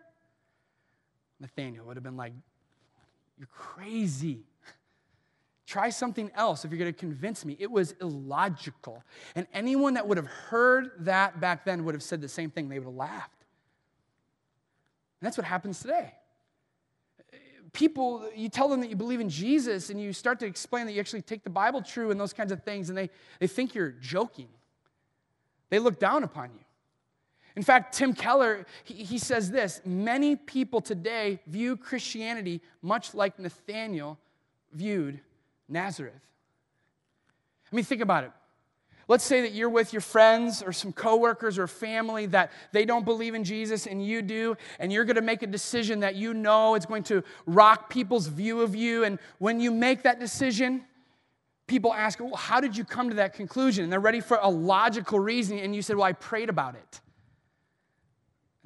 Nathaniel 1.41 1.87
would 1.87 1.97
have 1.97 2.05
been 2.05 2.17
like, 2.17 2.33
You're 3.39 3.49
crazy. 3.49 4.45
Try 5.67 5.91
something 5.91 6.33
else 6.35 6.65
if 6.65 6.73
you're 6.73 6.81
going 6.81 6.93
to 6.93 6.99
convince 6.99 7.45
me. 7.45 7.57
It 7.61 7.71
was 7.71 7.93
illogical. 8.01 9.05
And 9.37 9.47
anyone 9.55 9.95
that 9.95 10.09
would 10.09 10.17
have 10.17 10.27
heard 10.27 10.91
that 11.01 11.41
back 11.41 11.65
then 11.65 11.85
would 11.85 11.95
have 11.95 12.03
said 12.03 12.21
the 12.21 12.29
same 12.29 12.51
thing. 12.51 12.69
They 12.69 12.81
would 12.81 12.87
have 12.87 12.95
laughed. 12.95 13.45
And 15.21 15.27
that's 15.27 15.37
what 15.37 15.47
happens 15.47 15.79
today. 15.79 16.13
People, 17.73 18.29
you 18.35 18.49
tell 18.49 18.69
them 18.69 18.81
that 18.81 18.91
you 18.91 18.97
believe 18.97 19.21
in 19.21 19.29
Jesus 19.29 19.91
and 19.91 20.01
you 20.01 20.13
start 20.13 20.41
to 20.41 20.47
explain 20.47 20.87
that 20.87 20.93
you 20.93 20.99
actually 20.99 21.23
take 21.23 21.45
the 21.45 21.51
Bible 21.51 21.83
true 21.83 22.11
and 22.11 22.19
those 22.19 22.33
kinds 22.33 22.51
of 22.51 22.65
things, 22.65 22.89
and 22.89 22.99
they, 22.99 23.09
they 23.39 23.47
think 23.47 23.73
you're 23.73 23.91
joking. 23.91 24.49
They 25.69 25.79
look 25.79 26.01
down 26.01 26.25
upon 26.25 26.51
you. 26.53 26.65
In 27.57 27.63
fact, 27.63 27.95
Tim 27.95 28.13
Keller, 28.13 28.67
he, 28.85 28.95
he 29.05 29.19
says 29.19 29.51
this 29.51 29.81
many 29.85 30.37
people 30.37 30.81
today 30.81 31.41
view 31.47 31.77
Christianity 31.77 32.61
much 32.83 33.15
like 33.15 33.39
Nathaniel 33.39 34.19
viewed 34.73 35.21
Nazareth. 35.69 36.21
I 37.73 37.77
mean, 37.77 37.85
think 37.85 38.03
about 38.03 38.25
it. 38.25 38.33
Let's 39.11 39.25
say 39.25 39.41
that 39.41 39.53
you're 39.55 39.69
with 39.69 39.93
your 39.93 40.03
friends 40.03 40.63
or 40.63 40.73
some 40.73 40.93
coworkers 40.93 41.59
or 41.59 41.67
family 41.67 42.27
that 42.27 42.53
they 42.71 42.85
don't 42.85 43.05
believe 43.05 43.35
in 43.35 43.43
Jesus 43.43 43.89
and 43.89 44.05
you 44.05 44.23
do, 44.23 44.57
and 44.79 44.93
you're 44.93 45.05
going 45.05 45.17
to 45.17 45.23
make 45.23 45.43
a 45.43 45.49
decision 45.49 45.99
that 46.01 46.15
you 46.15 46.33
know 46.33 46.77
is 46.77 46.87
going 46.87 47.03
to 47.05 47.25
rock 47.45 47.91
people's 47.91 48.29
view 48.29 48.61
of 48.61 48.77
you. 48.77 49.03
And 49.03 49.19
when 49.39 49.59
you 49.59 49.73
make 49.73 50.05
that 50.05 50.21
decision, 50.21 50.85
people 51.67 51.93
ask, 51.93 52.21
well, 52.21 52.37
How 52.37 52.61
did 52.61 52.77
you 52.77 52.85
come 52.85 53.09
to 53.09 53.17
that 53.17 53.35
conclusion? 53.35 53.83
And 53.83 53.93
they're 53.93 53.99
ready 53.99 54.21
for 54.21 54.39
a 54.41 54.49
logical 54.49 55.19
reason, 55.19 55.59
and 55.59 55.75
you 55.75 55.83
said, 55.83 55.97
Well, 55.97 56.07
I 56.07 56.13
prayed 56.13 56.49
about 56.49 56.77
it. 56.77 57.01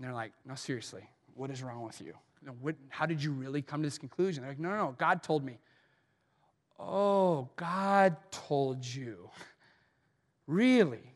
And 0.04 0.10
they're 0.10 0.14
like, 0.14 0.32
no, 0.44 0.54
seriously, 0.54 1.08
what 1.34 1.50
is 1.50 1.62
wrong 1.62 1.82
with 1.82 1.98
you? 2.02 2.12
you 2.44 2.50
know, 2.50 2.56
what, 2.60 2.76
how 2.90 3.06
did 3.06 3.22
you 3.22 3.32
really 3.32 3.62
come 3.62 3.80
to 3.80 3.86
this 3.86 3.96
conclusion? 3.96 4.42
They're 4.42 4.50
like, 4.50 4.60
no, 4.60 4.68
no, 4.68 4.76
no, 4.76 4.94
God 4.98 5.22
told 5.22 5.42
me. 5.42 5.56
Oh, 6.78 7.48
God 7.56 8.16
told 8.30 8.84
you. 8.84 9.30
Really? 10.46 11.14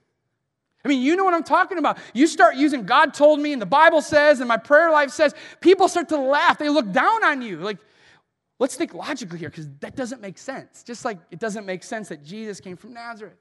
I 0.82 0.88
mean, 0.88 1.02
you 1.02 1.16
know 1.16 1.24
what 1.24 1.34
I'm 1.34 1.44
talking 1.44 1.76
about. 1.76 1.98
You 2.14 2.26
start 2.26 2.56
using 2.56 2.86
God 2.86 3.12
told 3.12 3.40
me, 3.40 3.52
and 3.52 3.60
the 3.60 3.66
Bible 3.66 4.00
says, 4.00 4.40
and 4.40 4.48
my 4.48 4.56
prayer 4.56 4.90
life 4.90 5.10
says, 5.10 5.34
people 5.60 5.86
start 5.86 6.08
to 6.08 6.16
laugh. 6.16 6.56
They 6.56 6.70
look 6.70 6.90
down 6.92 7.22
on 7.24 7.42
you. 7.42 7.58
Like, 7.58 7.76
let's 8.58 8.74
think 8.74 8.94
logically 8.94 9.38
here, 9.38 9.50
because 9.50 9.68
that 9.80 9.96
doesn't 9.96 10.22
make 10.22 10.38
sense. 10.38 10.82
Just 10.82 11.04
like 11.04 11.18
it 11.30 11.40
doesn't 11.40 11.66
make 11.66 11.82
sense 11.82 12.08
that 12.08 12.24
Jesus 12.24 12.58
came 12.58 12.78
from 12.78 12.94
Nazareth. 12.94 13.36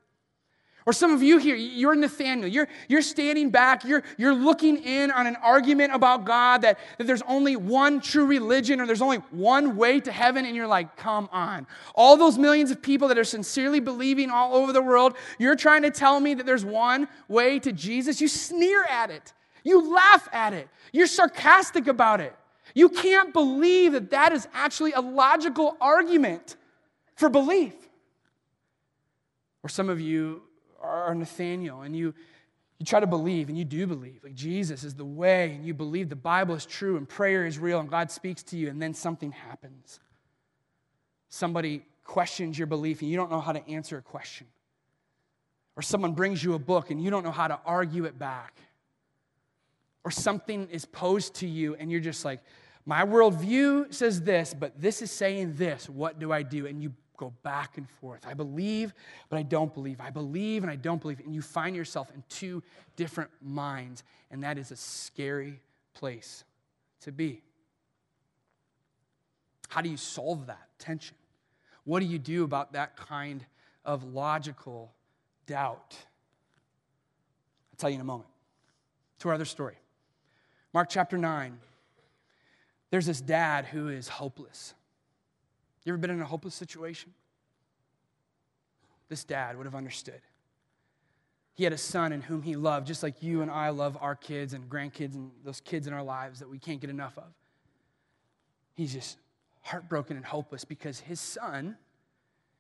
Or 0.88 0.94
some 0.94 1.12
of 1.12 1.22
you 1.22 1.38
here, 1.38 1.58
you're 1.58 1.96
Nathaniel. 1.96 2.48
You're, 2.48 2.70
you're 2.88 3.02
standing 3.02 3.50
back. 3.50 3.84
You're, 3.84 4.04
you're 4.18 4.34
looking 4.34 4.78
in 4.78 5.12
on 5.12 5.28
an 5.28 5.36
argument 5.44 5.94
about 5.94 6.24
God 6.24 6.62
that, 6.62 6.80
that 6.98 7.06
there's 7.06 7.22
only 7.24 7.58
one 7.58 8.00
true 8.00 8.26
religion 8.26 8.80
or 8.80 8.88
there's 8.88 9.02
only 9.02 9.18
one 9.32 9.76
way 9.76 10.00
to 10.00 10.14
heaven. 10.14 10.46
And 10.46 10.56
you're 10.56 10.66
like, 10.66 10.96
come 10.96 11.28
on. 11.34 11.68
All 11.94 12.16
those 12.16 12.38
millions 12.38 12.72
of 12.72 12.82
people 12.82 13.10
that 13.10 13.18
are 13.18 13.26
sincerely 13.26 13.82
believing 13.82 14.30
all 14.30 14.56
over 14.56 14.72
the 14.72 14.82
world, 14.82 15.18
you're 15.38 15.58
trying 15.58 15.82
to 15.82 15.92
tell 15.92 16.22
me 16.22 16.34
that 16.36 16.46
there's 16.46 16.64
one 16.64 17.10
way 17.28 17.60
to 17.60 17.74
Jesus. 17.74 18.22
You 18.22 18.30
sneer 18.30 18.86
at 18.86 19.12
it. 19.12 19.34
You 19.66 19.94
laugh 19.94 20.30
at 20.32 20.54
it. 20.54 20.70
You're 20.94 21.08
sarcastic 21.08 21.88
about 21.88 22.22
it. 22.22 22.34
You 22.74 22.88
can't 22.88 23.34
believe 23.34 23.92
that 23.92 24.12
that 24.12 24.32
is 24.32 24.48
actually 24.54 24.94
a 24.94 25.02
logical 25.02 25.76
argument 25.82 26.56
for 27.18 27.28
belief. 27.28 27.74
Or 29.64 29.70
some 29.70 29.90
of 29.90 30.00
you 30.00 30.44
are 30.82 31.14
Nathaniel 31.16 31.82
and 31.82 31.96
you, 31.96 32.14
you 32.80 32.86
try 32.86 33.00
to 33.00 33.08
believe 33.08 33.50
and 33.50 33.58
you 33.58 33.66
do 33.66 33.88
believe 33.88 34.24
like 34.24 34.36
Jesus 34.36 34.84
is 34.84 34.96
the 34.96 35.06
way 35.06 35.52
and 35.52 35.66
you 35.66 35.74
believe 35.74 36.10
the 36.10 36.16
Bible 36.16 36.56
is 36.56 36.66
true 36.66 36.98
and 36.98 37.08
prayer 37.08 37.46
is 37.46 37.60
real 37.60 37.80
and 37.80 37.90
God 37.90 38.12
speaks 38.12 38.44
to 38.44 38.58
you 38.58 38.70
and 38.70 38.82
then 38.82 38.94
something 38.94 39.32
happens. 39.32 40.00
Somebody 41.30 41.84
questions 42.04 42.58
your 42.58 42.68
belief 42.68 43.02
and 43.02 43.10
you 43.10 43.18
don't 43.18 43.32
know 43.32 43.42
how 43.42 43.52
to 43.52 43.68
answer 43.70 43.98
a 43.98 44.02
question. 44.02 44.48
Or 45.76 45.82
someone 45.82 46.14
brings 46.14 46.44
you 46.44 46.54
a 46.54 46.60
book 46.60 46.90
and 46.90 47.02
you 47.02 47.12
don't 47.12 47.24
know 47.24 47.32
how 47.32 47.48
to 47.48 47.60
argue 47.66 48.06
it 48.06 48.18
back. 48.18 48.58
Or 50.04 50.12
something 50.12 50.68
is 50.72 50.86
posed 50.86 51.36
to 51.36 51.48
you 51.48 51.76
and 51.76 51.92
you're 51.92 52.02
just 52.02 52.26
like, 52.26 52.42
my 52.86 53.04
worldview 53.04 53.94
says 53.94 54.22
this, 54.22 54.54
but 54.54 54.82
this 54.82 55.02
is 55.02 55.12
saying 55.12 55.56
this. 55.56 55.90
What 55.90 56.20
do 56.20 56.32
I 56.32 56.42
do? 56.42 56.66
And 56.66 56.82
you 56.82 56.94
go 57.18 57.34
back 57.44 57.78
and 57.78 57.90
forth. 57.90 58.26
I 58.26 58.34
believe, 58.34 58.94
but 59.30 59.38
I 59.38 59.44
don't 59.44 59.74
believe. 59.74 60.00
I 60.00 60.10
believe 60.10 60.64
and 60.64 60.72
I 60.72 60.76
don't 60.76 61.02
believe. 61.02 61.20
And 61.20 61.34
you 61.34 61.42
find 61.42 61.76
yourself 61.76 62.10
in 62.14 62.24
two 62.30 62.64
different 62.96 63.32
minds, 63.42 64.04
and 64.32 64.44
that 64.44 64.58
is 64.58 64.72
a 64.72 64.76
scary 64.76 65.60
place 65.94 66.44
to 67.02 67.12
be. 67.12 67.42
How 69.68 69.82
do 69.82 69.90
you 69.90 69.98
solve 69.98 70.48
that 70.48 70.70
tension? 70.80 71.18
What 71.84 72.00
do 72.00 72.06
you 72.06 72.20
do 72.20 72.44
about 72.44 72.74
that 72.74 72.96
kind 72.96 73.46
of 73.84 74.04
logical 74.04 74.94
doubt? 75.46 75.96
I'll 77.72 77.78
tell 77.78 77.90
you 77.90 77.96
in 77.96 78.02
a 78.02 78.06
moment. 78.06 78.30
To 79.20 79.30
our 79.30 79.36
other 79.36 79.46
story. 79.46 79.76
Mark 80.74 80.90
chapter 80.90 81.18
9. 81.18 81.58
There's 82.92 83.06
this 83.06 83.20
dad 83.20 83.66
who 83.66 83.90
is 83.90 84.08
hopeless. 84.08 84.74
You 85.88 85.94
ever 85.94 86.00
been 86.00 86.12
in 86.12 86.20
a 86.20 86.26
hopeless 86.26 86.54
situation? 86.54 87.14
This 89.08 89.24
dad 89.24 89.56
would 89.56 89.66
have 89.66 89.74
understood. 89.74 90.20
He 91.54 91.64
had 91.64 91.72
a 91.72 91.78
son 91.78 92.12
in 92.12 92.22
whom 92.22 92.42
he 92.42 92.58
loved, 92.58 92.88
just 92.88 93.04
like 93.04 93.24
you 93.24 93.42
and 93.42 93.50
I 93.50 93.70
love 93.70 93.98
our 94.02 94.14
kids 94.14 94.52
and 94.52 94.70
grandkids 94.70 95.16
and 95.16 95.32
those 95.46 95.62
kids 95.62 95.88
in 95.88 95.94
our 95.94 96.04
lives 96.04 96.40
that 96.40 96.50
we 96.50 96.60
can't 96.60 96.82
get 96.82 96.90
enough 96.90 97.18
of. 97.18 97.32
He's 98.74 98.92
just 98.92 99.18
heartbroken 99.62 100.18
and 100.18 100.26
hopeless 100.26 100.66
because 100.66 101.00
his 101.00 101.22
son 101.22 101.78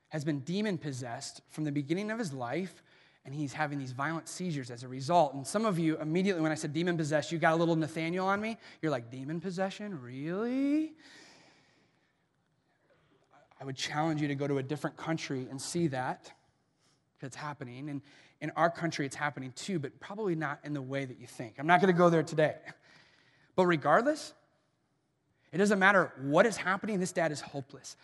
has 0.07 0.23
been 0.23 0.39
demon 0.39 0.77
possessed 0.77 1.41
from 1.49 1.65
the 1.65 1.71
beginning 1.73 2.11
of 2.11 2.19
his 2.19 2.31
life 2.31 2.81
and 3.25 3.35
he's 3.35 3.51
having 3.51 3.77
these 3.77 3.91
violent 3.91 4.29
seizures 4.29 4.71
as 4.71 4.83
a 4.83 4.87
result. 4.87 5.33
And 5.33 5.45
some 5.45 5.65
of 5.65 5.77
you, 5.77 5.97
immediately 5.97 6.41
when 6.41 6.53
I 6.53 6.55
said 6.55 6.71
demon 6.71 6.95
possessed, 6.95 7.33
you 7.33 7.39
got 7.39 7.51
a 7.51 7.57
little 7.57 7.75
Nathaniel 7.75 8.25
on 8.25 8.39
me. 8.39 8.55
You're 8.81 8.93
like, 8.93 9.11
demon 9.11 9.41
possession? 9.41 9.99
Really? 10.01 10.93
I 13.59 13.65
would 13.65 13.75
challenge 13.75 14.21
you 14.21 14.27
to 14.27 14.35
go 14.35 14.47
to 14.47 14.57
a 14.59 14.63
different 14.63 14.97
country 14.97 15.47
and 15.49 15.61
see 15.61 15.87
that 15.87 16.31
it's 17.21 17.35
happening. 17.35 17.89
And 17.89 18.01
in 18.41 18.51
our 18.55 18.69
country, 18.69 19.05
it's 19.05 19.15
happening 19.15 19.51
too, 19.55 19.79
but 19.79 19.99
probably 19.99 20.35
not 20.35 20.59
in 20.63 20.73
the 20.73 20.81
way 20.81 21.05
that 21.05 21.19
you 21.19 21.27
think. 21.27 21.55
I'm 21.57 21.65
not 21.67 21.81
going 21.81 21.91
to 21.93 21.97
go 21.97 22.09
there 22.09 22.23
today. 22.23 22.55
But 23.55 23.65
regardless, 23.65 24.33
it 25.51 25.57
doesn't 25.57 25.79
matter 25.79 26.13
what 26.21 26.45
is 26.45 26.57
happening, 26.57 26.99
this 26.99 27.11
dad 27.11 27.31
is 27.31 27.41
hopeless. 27.41 27.95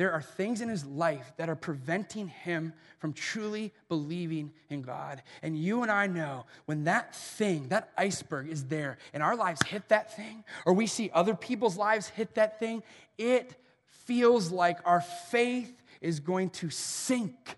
there 0.00 0.12
are 0.12 0.22
things 0.22 0.62
in 0.62 0.68
his 0.70 0.86
life 0.86 1.34
that 1.36 1.50
are 1.50 1.54
preventing 1.54 2.26
him 2.26 2.72
from 3.00 3.12
truly 3.12 3.70
believing 3.90 4.50
in 4.70 4.80
God. 4.80 5.22
And 5.42 5.54
you 5.58 5.82
and 5.82 5.90
I 5.90 6.06
know 6.06 6.46
when 6.64 6.84
that 6.84 7.14
thing, 7.14 7.68
that 7.68 7.90
iceberg 7.98 8.48
is 8.48 8.64
there, 8.64 8.96
and 9.12 9.22
our 9.22 9.36
lives 9.36 9.60
hit 9.66 9.90
that 9.90 10.16
thing, 10.16 10.42
or 10.64 10.72
we 10.72 10.86
see 10.86 11.10
other 11.12 11.34
people's 11.34 11.76
lives 11.76 12.08
hit 12.08 12.34
that 12.36 12.58
thing, 12.58 12.82
it 13.18 13.56
feels 13.90 14.50
like 14.50 14.78
our 14.84 15.00
faith 15.00 15.82
is 16.00 16.20
going 16.20 16.50
to 16.50 16.70
sink. 16.70 17.56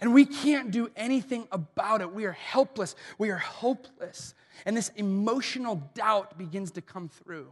And 0.00 0.12
we 0.12 0.26
can't 0.26 0.70
do 0.70 0.90
anything 0.96 1.46
about 1.52 2.00
it. 2.00 2.12
We 2.12 2.24
are 2.24 2.32
helpless. 2.32 2.94
We 3.16 3.30
are 3.30 3.38
hopeless. 3.38 4.34
And 4.66 4.76
this 4.76 4.90
emotional 4.96 5.76
doubt 5.94 6.36
begins 6.36 6.72
to 6.72 6.82
come 6.82 7.08
through. 7.08 7.48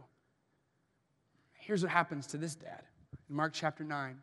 Here's 1.53 1.81
what 1.81 1.91
happens 1.91 2.27
to 2.27 2.37
this 2.37 2.55
dad 2.55 2.83
in 3.29 3.35
Mark 3.35 3.53
chapter 3.53 3.83
9. 3.83 4.17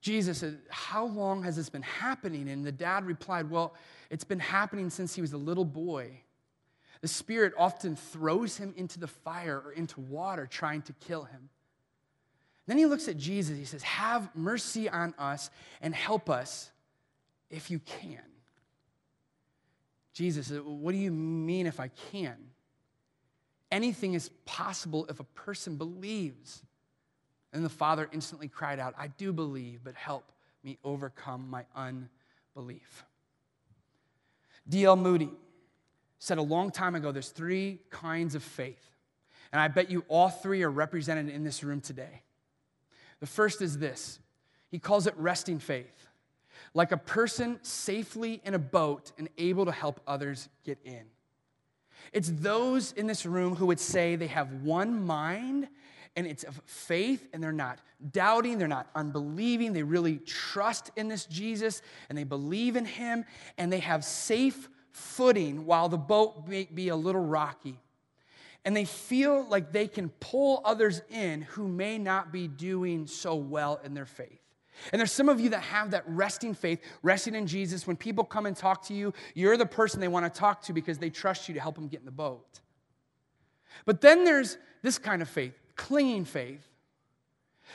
Jesus 0.00 0.38
said, 0.38 0.58
How 0.70 1.04
long 1.06 1.42
has 1.44 1.56
this 1.56 1.68
been 1.68 1.82
happening? 1.82 2.48
And 2.48 2.64
the 2.64 2.72
dad 2.72 3.04
replied, 3.04 3.48
Well, 3.48 3.74
it's 4.08 4.24
been 4.24 4.40
happening 4.40 4.90
since 4.90 5.14
he 5.14 5.20
was 5.20 5.32
a 5.32 5.38
little 5.38 5.64
boy. 5.64 6.22
The 7.00 7.08
Spirit 7.08 7.54
often 7.56 7.96
throws 7.96 8.56
him 8.56 8.74
into 8.76 8.98
the 8.98 9.06
fire 9.06 9.62
or 9.64 9.72
into 9.72 10.00
water 10.00 10.46
trying 10.46 10.82
to 10.82 10.92
kill 10.92 11.24
him. 11.24 11.48
Then 12.66 12.78
he 12.78 12.86
looks 12.86 13.08
at 13.08 13.16
Jesus. 13.16 13.56
He 13.58 13.64
says, 13.64 13.82
Have 13.82 14.34
mercy 14.34 14.88
on 14.88 15.14
us 15.18 15.50
and 15.80 15.94
help 15.94 16.28
us 16.28 16.70
if 17.50 17.70
you 17.70 17.78
can. 17.80 18.22
Jesus 20.12 20.48
said, 20.48 20.62
What 20.62 20.92
do 20.92 20.98
you 20.98 21.10
mean 21.10 21.66
if 21.66 21.80
I 21.80 21.88
can? 22.12 22.36
Anything 23.72 24.14
is 24.14 24.30
possible 24.44 25.06
if 25.08 25.20
a 25.20 25.24
person 25.24 25.76
believes. 25.76 26.62
And 27.52 27.64
the 27.64 27.68
father 27.68 28.08
instantly 28.12 28.46
cried 28.46 28.78
out, 28.78 28.94
I 28.96 29.08
do 29.08 29.32
believe, 29.32 29.80
but 29.82 29.94
help 29.94 30.30
me 30.62 30.78
overcome 30.84 31.48
my 31.50 31.64
unbelief. 31.74 33.04
D.L. 34.68 34.96
Moody 34.96 35.30
said 36.20 36.38
a 36.38 36.42
long 36.42 36.70
time 36.70 36.94
ago 36.94 37.10
there's 37.10 37.30
three 37.30 37.80
kinds 37.90 38.36
of 38.36 38.44
faith. 38.44 38.94
And 39.52 39.60
I 39.60 39.66
bet 39.66 39.90
you 39.90 40.04
all 40.06 40.28
three 40.28 40.62
are 40.62 40.70
represented 40.70 41.28
in 41.28 41.42
this 41.42 41.64
room 41.64 41.80
today. 41.80 42.22
The 43.18 43.26
first 43.26 43.60
is 43.60 43.78
this 43.78 44.20
he 44.70 44.78
calls 44.78 45.08
it 45.08 45.14
resting 45.16 45.58
faith, 45.58 46.06
like 46.74 46.92
a 46.92 46.96
person 46.96 47.58
safely 47.62 48.40
in 48.44 48.54
a 48.54 48.58
boat 48.58 49.10
and 49.18 49.28
able 49.38 49.64
to 49.64 49.72
help 49.72 50.00
others 50.06 50.48
get 50.64 50.78
in. 50.84 51.02
It's 52.12 52.30
those 52.30 52.92
in 52.92 53.06
this 53.06 53.26
room 53.26 53.56
who 53.56 53.66
would 53.66 53.80
say 53.80 54.14
they 54.16 54.28
have 54.28 54.62
one 54.62 55.04
mind 55.04 55.68
and 56.16 56.26
it's 56.26 56.44
of 56.44 56.60
faith 56.66 57.28
and 57.32 57.42
they're 57.42 57.52
not 57.52 57.78
doubting, 58.12 58.58
they're 58.58 58.68
not 58.68 58.88
unbelieving, 58.94 59.72
they 59.72 59.82
really 59.82 60.18
trust 60.18 60.90
in 60.96 61.08
this 61.08 61.24
Jesus 61.24 61.82
and 62.08 62.18
they 62.18 62.24
believe 62.24 62.76
in 62.76 62.84
him 62.84 63.24
and 63.58 63.72
they 63.72 63.78
have 63.80 64.04
safe 64.04 64.68
footing 64.92 65.66
while 65.66 65.88
the 65.88 65.98
boat 65.98 66.46
may 66.46 66.64
be 66.64 66.88
a 66.88 66.96
little 66.96 67.24
rocky. 67.24 67.78
And 68.64 68.76
they 68.76 68.84
feel 68.84 69.46
like 69.48 69.72
they 69.72 69.88
can 69.88 70.10
pull 70.20 70.60
others 70.64 71.00
in 71.10 71.42
who 71.42 71.66
may 71.66 71.96
not 71.98 72.30
be 72.32 72.46
doing 72.46 73.06
so 73.06 73.34
well 73.34 73.80
in 73.84 73.94
their 73.94 74.06
faith. 74.06 74.38
And 74.92 75.00
there's 75.00 75.12
some 75.12 75.28
of 75.28 75.40
you 75.40 75.50
that 75.50 75.62
have 75.62 75.90
that 75.92 76.04
resting 76.06 76.54
faith, 76.54 76.80
resting 77.02 77.34
in 77.34 77.46
Jesus. 77.46 77.86
When 77.86 77.96
people 77.96 78.24
come 78.24 78.46
and 78.46 78.56
talk 78.56 78.84
to 78.86 78.94
you, 78.94 79.12
you're 79.34 79.56
the 79.56 79.66
person 79.66 80.00
they 80.00 80.08
want 80.08 80.32
to 80.32 80.38
talk 80.38 80.62
to 80.62 80.72
because 80.72 80.98
they 80.98 81.10
trust 81.10 81.48
you 81.48 81.54
to 81.54 81.60
help 81.60 81.74
them 81.74 81.88
get 81.88 82.00
in 82.00 82.06
the 82.06 82.12
boat. 82.12 82.60
But 83.84 84.00
then 84.00 84.24
there's 84.24 84.58
this 84.82 84.98
kind 84.98 85.22
of 85.22 85.28
faith, 85.28 85.54
clinging 85.76 86.24
faith, 86.24 86.66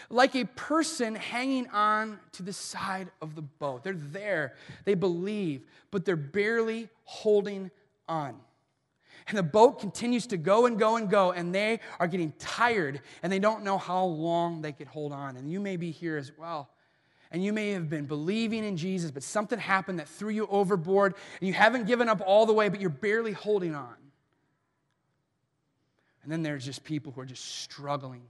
like 0.10 0.36
a 0.36 0.46
person 0.46 1.16
hanging 1.16 1.68
on 1.70 2.20
to 2.34 2.44
the 2.44 2.54
side 2.54 3.10
of 3.22 3.36
the 3.36 3.42
boat. 3.42 3.84
They're 3.84 3.94
there, 3.94 4.56
they 4.84 4.94
believe, 4.94 5.66
but 5.92 6.06
they're 6.06 6.16
barely 6.16 6.90
holding 7.06 7.72
on. 8.08 8.36
And 9.28 9.38
the 9.38 9.44
boat 9.44 9.80
continues 9.80 10.28
to 10.28 10.38
go 10.38 10.68
and 10.68 10.78
go 10.78 10.98
and 10.98 11.10
go, 11.10 11.32
and 11.32 11.56
they 11.56 11.80
are 12.00 12.08
getting 12.08 12.34
tired 12.38 13.02
and 13.24 13.32
they 13.32 13.40
don't 13.40 13.64
know 13.64 13.78
how 13.78 14.06
long 14.06 14.62
they 14.62 14.72
could 14.72 14.88
hold 14.88 15.12
on. 15.14 15.38
And 15.38 15.50
you 15.50 15.60
may 15.60 15.78
be 15.78 15.90
here 15.90 16.18
as 16.18 16.32
well 16.38 16.70
and 17.32 17.44
you 17.44 17.52
may 17.52 17.72
have 17.72 17.90
been 17.90 18.06
believing 18.06 18.64
in 18.64 18.78
Jesus, 18.78 19.12
but 19.12 19.22
something 19.22 19.60
happened 19.60 20.00
that 20.00 20.08
threw 20.08 20.30
you 20.30 20.48
overboard, 20.48 21.16
and 21.42 21.48
you 21.48 21.54
haven't 21.54 21.86
given 21.86 22.08
up 22.08 22.22
all 22.26 22.46
the 22.46 22.54
way, 22.54 22.70
but 22.70 22.80
you're 22.80 22.90
barely 22.90 23.34
holding 23.34 23.76
on. 23.76 23.96
And 26.24 26.32
then 26.32 26.44
there's 26.44 26.66
just 26.66 26.84
people 26.86 27.12
who 27.12 27.20
are 27.22 27.26
just 27.26 27.44
struggling. 27.44 28.22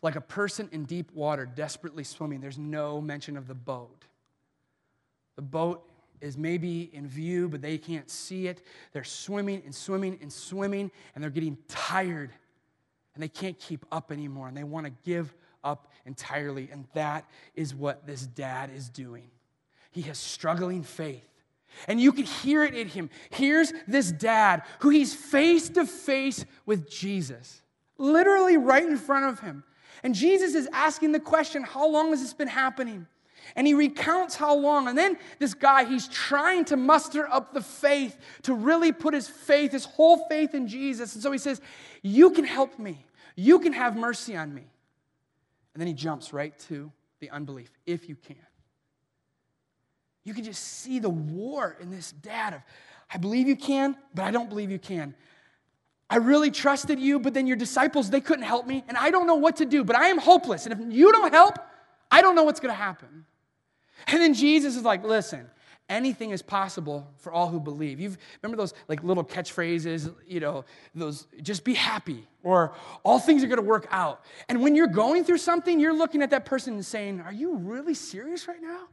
Like 0.00 0.16
a 0.16 0.20
person 0.22 0.68
in 0.72 0.84
deep 0.86 1.12
water 1.12 1.44
desperately 1.44 2.04
swimming, 2.04 2.40
there's 2.40 2.56
no 2.58 3.00
mention 3.02 3.36
of 3.36 3.46
the 3.46 3.54
boat. 3.54 4.06
The 5.36 5.42
boat 5.42 5.88
is 6.20 6.36
maybe 6.36 6.90
in 6.92 7.06
view, 7.06 7.48
but 7.48 7.62
they 7.62 7.78
can't 7.78 8.08
see 8.10 8.46
it. 8.46 8.62
They're 8.92 9.04
swimming 9.04 9.62
and 9.64 9.74
swimming 9.74 10.18
and 10.20 10.32
swimming, 10.32 10.90
and 11.14 11.22
they're 11.22 11.30
getting 11.30 11.58
tired, 11.68 12.30
and 13.14 13.22
they 13.22 13.28
can't 13.28 13.58
keep 13.58 13.84
up 13.90 14.12
anymore, 14.12 14.48
and 14.48 14.56
they 14.56 14.64
want 14.64 14.86
to 14.86 14.92
give 15.04 15.34
up 15.64 15.90
entirely. 16.06 16.68
And 16.72 16.86
that 16.94 17.24
is 17.54 17.74
what 17.74 18.06
this 18.06 18.26
dad 18.26 18.70
is 18.74 18.88
doing. 18.88 19.30
He 19.90 20.02
has 20.02 20.18
struggling 20.18 20.82
faith. 20.82 21.24
And 21.86 22.00
you 22.00 22.12
can 22.12 22.24
hear 22.24 22.64
it 22.64 22.74
in 22.74 22.88
him. 22.88 23.10
Here's 23.30 23.72
this 23.86 24.10
dad 24.10 24.62
who 24.80 24.90
he's 24.90 25.14
face 25.14 25.68
to 25.70 25.86
face 25.86 26.44
with 26.66 26.90
Jesus, 26.90 27.62
literally 27.98 28.56
right 28.56 28.84
in 28.84 28.96
front 28.96 29.26
of 29.26 29.40
him. 29.40 29.64
And 30.02 30.14
Jesus 30.14 30.54
is 30.54 30.68
asking 30.72 31.12
the 31.12 31.20
question, 31.20 31.62
How 31.62 31.86
long 31.86 32.10
has 32.10 32.20
this 32.20 32.32
been 32.32 32.48
happening? 32.48 33.06
And 33.56 33.66
he 33.66 33.74
recounts 33.74 34.36
how 34.36 34.54
long. 34.54 34.88
And 34.88 34.96
then 34.96 35.18
this 35.38 35.54
guy, 35.54 35.84
he's 35.84 36.08
trying 36.08 36.64
to 36.66 36.76
muster 36.76 37.28
up 37.30 37.52
the 37.52 37.60
faith 37.60 38.16
to 38.42 38.54
really 38.54 38.92
put 38.92 39.14
his 39.14 39.28
faith, 39.28 39.72
his 39.72 39.84
whole 39.84 40.26
faith 40.28 40.54
in 40.54 40.68
Jesus. 40.68 41.14
And 41.14 41.22
so 41.22 41.32
he 41.32 41.38
says, 41.38 41.60
You 42.02 42.30
can 42.30 42.44
help 42.44 42.78
me. 42.78 43.04
You 43.36 43.58
can 43.58 43.72
have 43.72 43.96
mercy 43.96 44.36
on 44.36 44.54
me. 44.54 44.64
And 45.74 45.80
then 45.80 45.86
he 45.86 45.94
jumps 45.94 46.32
right 46.32 46.58
to 46.68 46.90
the 47.20 47.30
unbelief, 47.30 47.70
if 47.86 48.08
you 48.08 48.16
can. 48.16 48.36
You 50.24 50.34
can 50.34 50.44
just 50.44 50.62
see 50.62 50.98
the 50.98 51.08
war 51.08 51.76
in 51.80 51.90
this 51.90 52.12
dad 52.12 52.54
of, 52.54 52.60
I 53.12 53.18
believe 53.18 53.48
you 53.48 53.56
can, 53.56 53.96
but 54.14 54.24
I 54.24 54.30
don't 54.30 54.48
believe 54.48 54.70
you 54.70 54.78
can. 54.78 55.14
I 56.10 56.16
really 56.16 56.50
trusted 56.50 56.98
you, 56.98 57.18
but 57.18 57.34
then 57.34 57.46
your 57.46 57.56
disciples, 57.56 58.10
they 58.10 58.20
couldn't 58.20 58.44
help 58.44 58.66
me, 58.66 58.82
and 58.88 58.96
I 58.96 59.10
don't 59.10 59.26
know 59.26 59.34
what 59.36 59.56
to 59.56 59.66
do, 59.66 59.84
but 59.84 59.94
I 59.96 60.08
am 60.08 60.18
hopeless. 60.18 60.66
And 60.66 60.72
if 60.72 60.94
you 60.94 61.12
don't 61.12 61.32
help, 61.32 61.58
I 62.10 62.22
don't 62.22 62.34
know 62.34 62.44
what's 62.44 62.60
going 62.60 62.72
to 62.72 62.80
happen. 62.80 63.26
And 64.06 64.22
then 64.22 64.34
Jesus 64.34 64.76
is 64.76 64.82
like, 64.82 65.04
listen, 65.04 65.48
anything 65.88 66.30
is 66.30 66.42
possible 66.42 67.06
for 67.18 67.32
all 67.32 67.48
who 67.48 67.60
believe. 67.60 68.00
You 68.00 68.14
remember 68.42 68.56
those 68.56 68.74
like 68.88 69.02
little 69.02 69.24
catchphrases, 69.24 70.14
you 70.26 70.40
know, 70.40 70.64
those 70.94 71.26
just 71.42 71.64
be 71.64 71.74
happy 71.74 72.26
or 72.42 72.72
all 73.04 73.18
things 73.18 73.42
are 73.42 73.46
going 73.46 73.60
to 73.60 73.66
work 73.66 73.88
out. 73.90 74.22
And 74.48 74.62
when 74.62 74.74
you're 74.74 74.86
going 74.86 75.24
through 75.24 75.38
something, 75.38 75.80
you're 75.80 75.96
looking 75.96 76.22
at 76.22 76.30
that 76.30 76.44
person 76.44 76.74
and 76.74 76.84
saying, 76.84 77.20
"Are 77.20 77.32
you 77.32 77.56
really 77.56 77.94
serious 77.94 78.46
right 78.46 78.60
now?" 78.60 78.88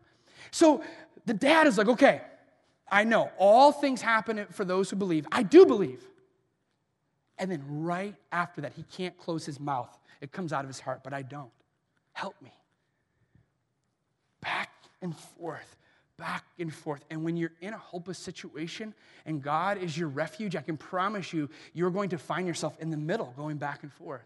So 0.52 0.84
the 1.26 1.34
dad 1.34 1.68
is 1.68 1.78
like, 1.78 1.88
"Okay, 1.88 2.22
I 2.89 3.04
know 3.04 3.32
all 3.38 3.72
things 3.72 4.02
happen 4.02 4.46
for 4.52 4.65
those 4.65 4.89
who 4.89 4.96
believe. 4.96 5.28
I 5.32 5.44
do 5.44 5.65
believe." 5.65 6.04
And 7.38 7.52
then 7.52 7.63
right 7.68 8.15
after 8.32 8.62
that, 8.62 8.74
he 8.74 8.84
can't 8.84 9.18
close 9.18 9.46
his 9.46 9.60
mouth. 9.60 9.98
It 10.22 10.32
comes 10.32 10.54
out 10.54 10.63
of 10.63 10.70
his 10.70 10.80
heart, 10.80 11.02
but 11.04 11.13
I 11.13 11.22
don't. 11.22 11.52
Help 12.13 12.41
me. 12.41 12.54
Back 14.39 14.74
and 15.06 15.15
forth 15.18 15.78
back 16.18 16.46
and 16.60 16.74
forth. 16.74 17.04
And 17.10 17.24
when 17.24 17.38
you're 17.38 17.52
in 17.62 17.74
a 17.74 17.78
hopeless 17.78 18.18
situation 18.18 18.94
and 19.26 19.41
God 19.41 19.78
is 19.78 19.98
your 19.98 20.08
refuge, 20.08 20.56
I 20.56 20.62
can 20.62 20.78
promise 20.78 21.34
you, 21.34 21.50
you're 21.74 21.91
going 21.91 22.10
to 22.10 22.18
find 22.18 22.48
yourself 22.48 22.78
in 22.80 22.89
the 22.89 22.98
middle 22.98 23.34
going 23.38 23.58
back 23.58 23.84
and 23.84 23.91
forth. 23.91 24.26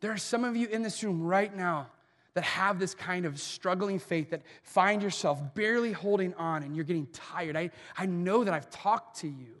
There 0.00 0.12
are 0.12 0.18
some 0.18 0.44
of 0.44 0.56
you 0.56 0.68
in 0.68 0.82
this 0.82 1.02
room 1.02 1.22
right 1.22 1.54
now 1.54 1.88
that 2.34 2.44
have 2.44 2.78
this 2.78 2.94
kind 2.94 3.26
of 3.26 3.40
struggling 3.40 3.98
faith 3.98 4.30
that 4.30 4.42
find 4.62 5.02
yourself 5.02 5.54
barely 5.54 5.92
holding 5.92 6.32
on 6.34 6.62
and 6.62 6.76
you're 6.76 6.84
getting 6.84 7.06
tired. 7.06 7.56
I, 7.56 7.70
I 7.96 8.06
know 8.06 8.44
that 8.44 8.54
I've 8.54 8.70
talked 8.70 9.20
to 9.20 9.28
you. 9.28 9.56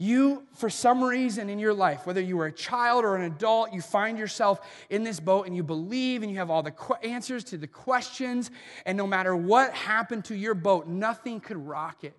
You, 0.00 0.44
for 0.54 0.70
some 0.70 1.02
reason 1.02 1.50
in 1.50 1.58
your 1.58 1.74
life, 1.74 2.06
whether 2.06 2.20
you 2.20 2.36
were 2.36 2.46
a 2.46 2.52
child 2.52 3.04
or 3.04 3.16
an 3.16 3.22
adult, 3.22 3.72
you 3.72 3.80
find 3.80 4.16
yourself 4.16 4.60
in 4.90 5.02
this 5.02 5.18
boat 5.18 5.48
and 5.48 5.56
you 5.56 5.64
believe 5.64 6.22
and 6.22 6.30
you 6.30 6.38
have 6.38 6.50
all 6.50 6.62
the 6.62 6.70
qu- 6.70 6.94
answers 7.02 7.42
to 7.44 7.58
the 7.58 7.66
questions, 7.66 8.52
and 8.86 8.96
no 8.96 9.08
matter 9.08 9.34
what 9.34 9.74
happened 9.74 10.24
to 10.26 10.36
your 10.36 10.54
boat, 10.54 10.86
nothing 10.86 11.40
could 11.40 11.56
rock 11.56 12.04
it. 12.04 12.16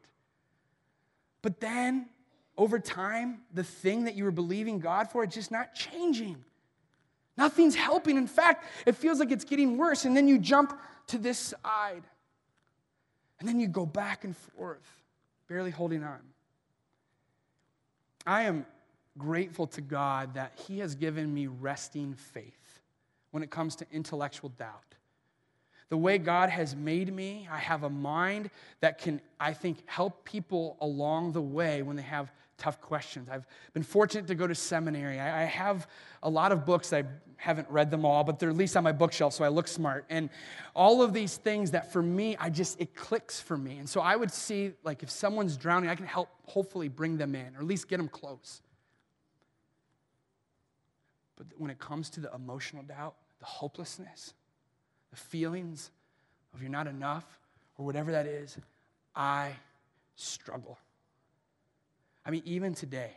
But 1.41 1.61
then, 1.61 2.07
over 2.57 2.79
time, 2.79 3.39
the 3.53 3.63
thing 3.63 4.03
that 4.03 4.15
you 4.15 4.25
were 4.25 4.31
believing 4.31 4.79
God 4.79 5.09
for 5.09 5.23
is 5.23 5.33
just 5.33 5.49
not 5.49 5.73
changing. 5.73 6.43
Nothing's 7.37 7.75
helping. 7.75 8.17
In 8.17 8.27
fact, 8.27 8.65
it 8.85 8.97
feels 8.97 9.19
like 9.19 9.31
it's 9.31 9.45
getting 9.45 9.77
worse. 9.77 10.03
And 10.03 10.17
then 10.17 10.27
you 10.27 10.37
jump 10.37 10.77
to 11.07 11.17
this 11.17 11.39
side. 11.63 12.03
And 13.39 13.47
then 13.47 13.61
you 13.61 13.69
go 13.69 13.85
back 13.85 14.25
and 14.25 14.35
forth, 14.35 14.85
barely 15.47 15.71
holding 15.71 16.03
on. 16.03 16.19
I 18.29 18.43
am 18.43 18.67
grateful 19.17 19.65
to 19.65 19.81
God 19.81 20.35
that 20.35 20.51
He 20.67 20.77
has 20.79 20.93
given 20.93 21.33
me 21.33 21.47
resting 21.47 22.13
faith 22.13 22.79
when 23.31 23.41
it 23.41 23.49
comes 23.49 23.75
to 23.77 23.87
intellectual 23.91 24.51
doubt. 24.51 24.93
The 25.89 25.97
way 25.97 26.19
God 26.19 26.51
has 26.51 26.75
made 26.75 27.11
me, 27.11 27.47
I 27.51 27.57
have 27.57 27.81
a 27.81 27.89
mind 27.89 28.51
that 28.81 28.99
can, 28.99 29.19
I 29.39 29.53
think, 29.53 29.79
help 29.87 30.25
people 30.25 30.77
along 30.79 31.31
the 31.31 31.41
way 31.41 31.81
when 31.81 31.95
they 31.95 32.03
have 32.03 32.31
tough 32.59 32.79
questions. 32.81 33.29
I've 33.31 33.47
been 33.73 33.83
fortunate 33.83 34.27
to 34.27 34.35
go 34.35 34.45
to 34.45 34.53
seminary. 34.53 35.19
I, 35.19 35.45
have 35.45 35.87
a 36.21 36.29
lot 36.29 36.51
of 36.51 36.65
books. 36.65 36.93
I 36.93 37.03
haven't 37.37 37.69
read 37.69 37.89
them 37.89 38.05
all, 38.05 38.23
but 38.23 38.37
they're 38.37 38.49
at 38.49 38.55
least 38.57 38.77
on 38.77 38.83
my 38.83 38.91
bookshelf, 38.91 39.33
so 39.33 39.43
I 39.43 39.47
look 39.47 39.67
smart. 39.67 40.05
And 40.09 40.29
all 40.75 41.01
of 41.01 41.13
these 41.13 41.37
things 41.37 41.71
that 41.71 41.91
for 41.91 42.01
me, 42.01 42.35
I 42.37 42.49
just, 42.49 42.79
it 42.79 42.93
clicks 42.93 43.39
for 43.39 43.57
me. 43.57 43.77
And 43.77 43.89
so 43.89 44.01
I 44.01 44.15
would 44.15 44.31
see, 44.31 44.73
like, 44.83 45.01
if 45.01 45.09
someone's 45.09 45.57
drowning, 45.57 45.89
I 45.89 45.95
can 45.95 46.05
help 46.05 46.29
hopefully 46.45 46.89
bring 46.89 47.17
them 47.17 47.33
in, 47.33 47.55
or 47.55 47.59
at 47.59 47.65
least 47.65 47.87
get 47.87 47.97
them 47.97 48.09
close. 48.09 48.61
But 51.37 51.47
when 51.57 51.71
it 51.71 51.79
comes 51.79 52.09
to 52.11 52.19
the 52.19 52.31
emotional 52.35 52.83
doubt, 52.83 53.15
the 53.39 53.45
hopelessness, 53.45 54.33
the 55.09 55.17
feelings 55.17 55.91
of 56.53 56.61
you're 56.61 56.69
not 56.69 56.87
enough, 56.87 57.39
or 57.77 57.85
whatever 57.85 58.11
that 58.11 58.25
is, 58.25 58.57
I 59.15 59.53
struggle. 60.17 60.77
I 62.29 62.31
mean, 62.31 62.43
even 62.45 62.75
today, 62.75 63.09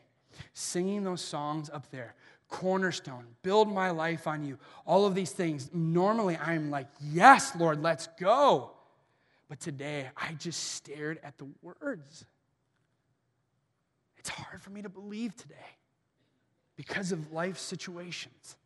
singing 0.55 1.05
those 1.05 1.21
songs 1.21 1.69
up 1.69 1.91
there, 1.91 2.15
Cornerstone, 2.49 3.27
build 3.43 3.71
my 3.71 3.91
life 3.91 4.27
on 4.27 4.43
you, 4.43 4.57
all 4.87 5.05
of 5.05 5.15
these 5.15 5.31
things, 5.31 5.69
normally 5.75 6.39
I'm 6.39 6.71
like, 6.71 6.87
yes, 6.99 7.55
Lord, 7.55 7.83
let's 7.83 8.09
go. 8.19 8.71
But 9.51 9.61
today, 9.61 10.09
I 10.17 10.33
just 10.33 10.73
stared 10.73 11.21
at 11.23 11.37
the 11.37 11.47
words. 11.61 12.25
It's 14.17 14.31
hard 14.31 14.63
for 14.63 14.71
me 14.71 14.81
to 14.81 14.89
believe 14.89 15.37
today 15.37 15.57
because 16.75 17.13
of 17.13 17.33
life 17.35 17.59
situations. 17.59 18.57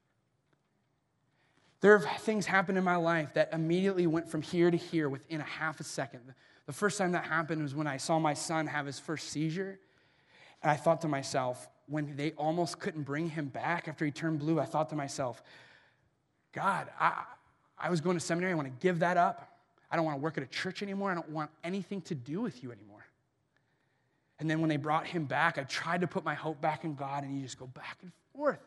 There 1.81 1.99
have 1.99 2.23
things 2.23 2.47
happened 2.47 2.79
in 2.79 2.85
my 2.85 2.95
life 2.95 3.35
that 3.35 3.53
immediately 3.53 4.07
went 4.07 4.29
from 4.29 4.43
here 4.43 4.71
to 4.71 4.77
here 4.77 5.09
within 5.09 5.41
a 5.41 5.45
half 5.45 5.81
a 5.81 5.85
second. 5.85 6.21
The 6.67 6.73
first 6.73 6.99
time 6.99 7.11
that 7.13 7.25
happened 7.25 7.65
was 7.65 7.75
when 7.75 7.89
I 7.89 7.97
saw 7.97 8.21
my 8.21 8.35
son 8.35 8.69
have 8.69 8.87
his 8.87 9.01
first 9.01 9.31
seizure. 9.31 9.81
And 10.67 10.73
I 10.73 10.75
thought 10.75 11.03
to 11.03 11.09
myself, 11.09 11.69
when 11.87 12.17
they 12.17 12.33
almost 12.33 12.81
couldn't 12.81 13.05
bring 13.05 13.31
him 13.31 13.47
back 13.47 13.87
after 13.87 14.05
he 14.05 14.11
turned 14.11 14.41
blue, 14.41 14.59
I 14.59 14.65
thought 14.65 14.89
to 14.91 14.97
myself, 14.97 15.41
God, 16.53 16.89
I, 16.99 17.23
I 17.79 17.89
was 17.89 18.01
going 18.01 18.17
to 18.17 18.21
seminary. 18.21 18.51
I 18.51 18.57
want 18.57 18.67
to 18.67 18.85
give 18.85 18.99
that 18.99 19.17
up. 19.17 19.61
I 19.93 19.95
don't 19.95 20.05
want 20.05 20.17
to 20.17 20.21
work 20.21 20.39
at 20.39 20.43
a 20.43 20.49
church 20.49 20.83
anymore. 20.83 21.13
I 21.13 21.15
don't 21.15 21.31
want 21.31 21.53
anything 21.63 22.01
to 22.01 22.17
do 22.17 22.41
with 22.41 22.65
you 22.65 22.73
anymore. 22.73 23.07
And 24.41 24.51
then 24.51 24.59
when 24.61 24.69
they 24.69 24.77
brought 24.77 25.07
him 25.07 25.27
back, 25.27 25.57
I 25.57 25.63
tried 25.63 26.01
to 26.01 26.09
put 26.09 26.25
my 26.25 26.35
hope 26.35 26.61
back 26.61 26.83
in 26.83 26.97
God, 26.97 27.23
and 27.23 27.37
you 27.37 27.43
just 27.45 27.61
go 27.61 27.69
back 27.69 27.99
and 28.03 28.11
forth. 28.35 28.59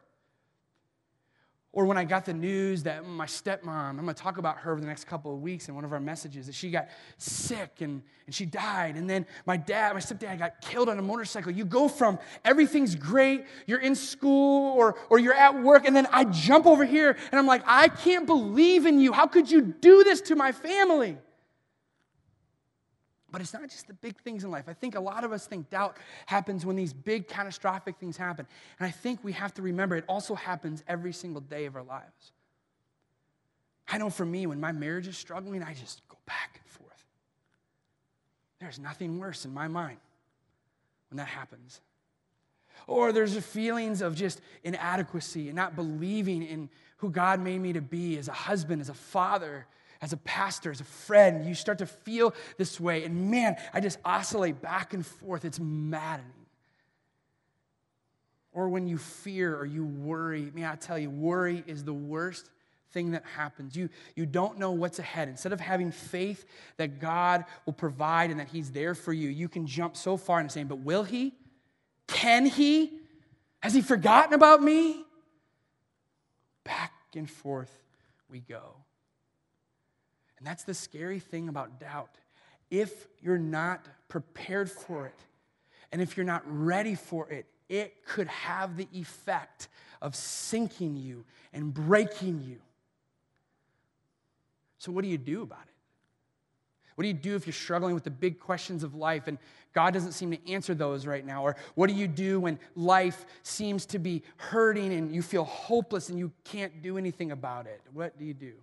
Or 1.71 1.86
when 1.86 1.97
I 1.97 2.03
got 2.03 2.25
the 2.25 2.34
news 2.34 2.84
that 2.84 3.05
my 3.05 3.27
stepmom, 3.27 3.67
I'm 3.67 3.95
going 3.97 4.08
to 4.08 4.13
talk 4.15 4.39
about 4.39 4.58
her 4.58 4.71
over 4.71 4.82
the 4.82 4.88
next 4.88 5.05
couple 5.05 5.32
of 5.32 5.39
weeks 5.39 5.69
in 5.69 5.75
one 5.75 5.86
of 5.86 5.93
our 5.93 5.99
messages, 5.99 6.47
that 6.47 6.55
she 6.55 6.71
got 6.71 6.89
sick 7.17 7.82
and, 7.82 8.01
and 8.25 8.34
she 8.34 8.47
died. 8.47 8.95
And 8.95 9.08
then 9.08 9.27
my 9.45 9.55
dad, 9.55 9.93
my 9.93 9.99
stepdad 9.99 10.39
got 10.39 10.62
killed 10.62 10.89
on 10.89 10.97
a 10.97 11.01
motorcycle. 11.03 11.51
You 11.51 11.65
go 11.65 11.88
from 11.88 12.17
everything's 12.43 12.95
great, 12.95 13.45
you're 13.67 13.82
in 13.82 13.93
school 13.93 14.73
or, 14.75 14.97
or 15.12 15.19
you're 15.19 15.36
at 15.36 15.62
work, 15.62 15.86
and 15.86 15.95
then 15.95 16.08
I 16.12 16.23
jump 16.23 16.65
over 16.65 16.86
here 16.86 17.15
and 17.32 17.39
I'm 17.39 17.45
like, 17.45 17.62
I 17.67 17.88
can't 17.88 18.25
believe 18.25 18.88
in 18.88 18.99
you. 18.99 19.13
How 19.13 19.27
could 19.27 19.51
you 19.51 19.62
do 19.62 20.03
this 20.03 20.21
to 20.21 20.36
my 20.36 20.51
family? 20.51 21.17
But 23.32 23.42
it's 23.42 23.54
not 23.54 23.63
just 23.63 23.88
the 23.88 23.94
big 23.94 24.20
things 24.22 24.44
in 24.44 24.52
life. 24.52 24.65
I 24.68 24.74
think 24.74 24.96
a 24.96 25.00
lot 25.00 25.24
of 25.24 25.32
us 25.32 25.46
think 25.46 25.70
doubt 25.70 25.98
happens 26.26 26.65
when 26.65 26.76
these 26.76 26.94
big 26.94 27.28
catastrophic 27.28 27.98
things 27.98 28.18
happen. 28.18 28.48
And 28.80 28.88
I 28.88 28.92
think 28.92 29.24
we 29.24 29.34
have 29.34 29.54
to 29.56 29.62
remember 29.62 29.96
it 29.96 30.06
also 30.08 30.36
happens 30.36 30.84
every 30.88 31.13
single 31.13 31.42
day 31.42 31.65
of 31.65 31.76
our 31.76 31.84
lives. 31.84 32.32
I 33.88 33.98
know 33.98 34.10
for 34.10 34.26
me, 34.26 34.46
when 34.46 34.60
my 34.60 34.72
marriage 34.72 35.08
is 35.08 35.18
struggling, 35.18 35.63
I 35.63 35.74
just 35.74 36.08
go 36.08 36.18
back 36.26 36.60
and 36.62 36.72
forth. 36.72 37.06
There's 38.60 38.80
nothing 38.80 39.20
worse 39.20 39.46
in 39.46 39.54
my 39.54 39.68
mind 39.68 39.98
when 41.10 41.18
that 41.18 41.28
happens. 41.28 41.82
Or 42.88 43.12
there's 43.12 43.38
feelings 43.38 44.02
of 44.02 44.15
just 44.15 44.42
inadequacy 44.63 45.48
and 45.48 45.56
not 45.56 45.76
believing 45.76 46.44
in 46.44 46.70
who 46.98 47.10
God 47.10 47.39
made 47.39 47.60
me 47.62 47.74
to 47.74 47.82
be 47.82 48.18
as 48.18 48.28
a 48.28 48.34
husband, 48.34 48.82
as 48.82 48.89
a 48.89 48.94
father, 48.94 49.65
as 50.02 50.14
a 50.14 50.18
pastor, 50.18 50.72
as 50.72 50.80
a 50.80 50.86
friend, 50.86 51.46
you 51.46 51.54
start 51.54 51.80
to 51.80 51.86
feel 51.86 52.34
this 52.58 52.80
way. 52.80 53.04
And 53.04 53.30
man, 53.30 53.58
I 53.74 53.82
just 53.82 54.00
oscillate 54.06 54.62
back 54.62 54.94
and 54.94 55.06
forth. 55.06 55.44
It's 55.44 55.60
maddening. 55.60 56.32
Or 58.52 58.70
when 58.70 58.88
you 58.88 58.98
fear 58.98 59.56
or 59.56 59.66
you 59.66 59.86
worry, 59.86 60.52
may 60.54 60.66
I 60.66 60.76
tell 60.76 60.98
you, 60.98 61.10
worry 61.10 61.64
is 61.68 61.84
the 61.84 61.94
worst 61.94 62.50
thing 62.92 63.12
that 63.12 63.24
happens. 63.36 63.76
You, 63.76 63.90
you 64.16 64.26
don't 64.26 64.58
know 64.58 64.72
what's 64.72 65.00
ahead. 65.00 65.28
Instead 65.28 65.54
of 65.54 65.60
having 65.60 65.92
faith 65.92 66.46
that 66.78 67.00
God 67.00 67.46
will 67.66 67.74
provide 67.74 68.32
and 68.32 68.40
that 68.40 68.48
He's 68.48 68.72
there 68.72 68.96
for 68.96 69.14
you, 69.14 69.30
you 69.30 69.48
can 69.48 69.68
jump 69.68 69.96
so 69.96 70.18
far 70.18 70.40
into 70.40 70.54
saying, 70.54 70.68
But 70.68 70.80
will 70.80 71.04
He? 71.04 71.34
Can 72.08 72.46
He? 72.46 73.00
Has 73.60 73.74
He 73.74 73.82
forgotten 73.82 74.34
about 74.34 74.64
me? 74.64 75.04
Back 76.64 76.94
and 77.16 77.30
forth 77.30 77.72
we 78.30 78.40
go. 78.40 78.76
And 80.39 80.47
that's 80.47 80.63
the 80.63 80.73
scary 80.73 81.19
thing 81.19 81.49
about 81.49 81.80
doubt. 81.80 82.17
If 82.71 83.08
you're 83.21 83.38
not 83.38 83.86
prepared 84.08 84.71
for 84.71 85.06
it, 85.06 85.19
and 85.91 86.02
if 86.02 86.17
you're 86.17 86.25
not 86.25 86.43
ready 86.45 86.95
for 86.95 87.30
it, 87.30 87.45
it 87.67 88.06
could 88.06 88.28
have 88.28 88.78
the 88.78 88.88
effect 88.93 89.67
of 90.02 90.15
sinking 90.15 90.95
you 90.97 91.25
and 91.54 91.73
breaking 91.73 92.41
you. 92.41 92.58
So, 94.78 94.91
what 94.91 95.04
do 95.04 95.10
you 95.10 95.17
do 95.17 95.41
about 95.41 95.63
it? 95.63 95.73
What 96.95 97.04
do 97.04 97.08
you 97.08 97.13
do 97.13 97.36
if 97.36 97.45
you're 97.45 97.54
struggling 97.54 97.93
with 97.93 98.04
the 98.04 98.10
big 98.10 98.39
questions 98.39 98.84
of 98.84 98.93
life 98.93 99.28
and 99.28 99.38
God 99.73 99.93
doesn't 99.93 100.12
seem 100.12 100.32
to 100.32 100.52
answer 100.52 100.73
those 100.73 101.06
right 101.06 101.25
now? 101.25 101.43
Or 101.43 101.56
what 101.75 101.88
do 101.88 101.93
you 101.93 102.08
do 102.08 102.41
when 102.41 102.60
life 102.75 103.25
seems 103.43 103.86
to 103.88 103.99
be 103.99 104.23
hurting 104.36 104.93
and 104.93 105.13
you 105.13 105.21
feel 105.21 105.45
hopeless 105.45 106.10
and 106.10 106.19
you 106.19 106.32
can't 106.43 106.82
do 106.82 106.97
anything 106.97 107.32
about 107.32 107.67
it? 107.67 107.82
What 107.93 108.19
do 108.19 108.25
you 108.25 108.34
do? 108.34 108.54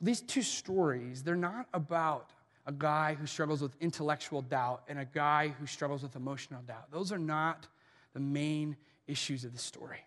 These 0.00 0.20
two 0.20 0.42
stories, 0.42 1.22
they're 1.22 1.36
not 1.36 1.66
about 1.74 2.30
a 2.66 2.72
guy 2.72 3.14
who 3.14 3.26
struggles 3.26 3.62
with 3.62 3.74
intellectual 3.80 4.42
doubt 4.42 4.82
and 4.88 4.98
a 4.98 5.04
guy 5.04 5.48
who 5.58 5.66
struggles 5.66 6.02
with 6.02 6.14
emotional 6.16 6.62
doubt. 6.62 6.90
Those 6.92 7.12
are 7.12 7.18
not 7.18 7.66
the 8.12 8.20
main 8.20 8.76
issues 9.06 9.44
of 9.44 9.52
the 9.52 9.58
story. 9.58 10.04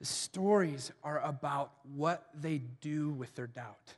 The 0.00 0.06
stories 0.06 0.90
are 1.04 1.20
about 1.20 1.72
what 1.94 2.28
they 2.34 2.58
do 2.80 3.10
with 3.10 3.34
their 3.34 3.46
doubt. 3.46 3.94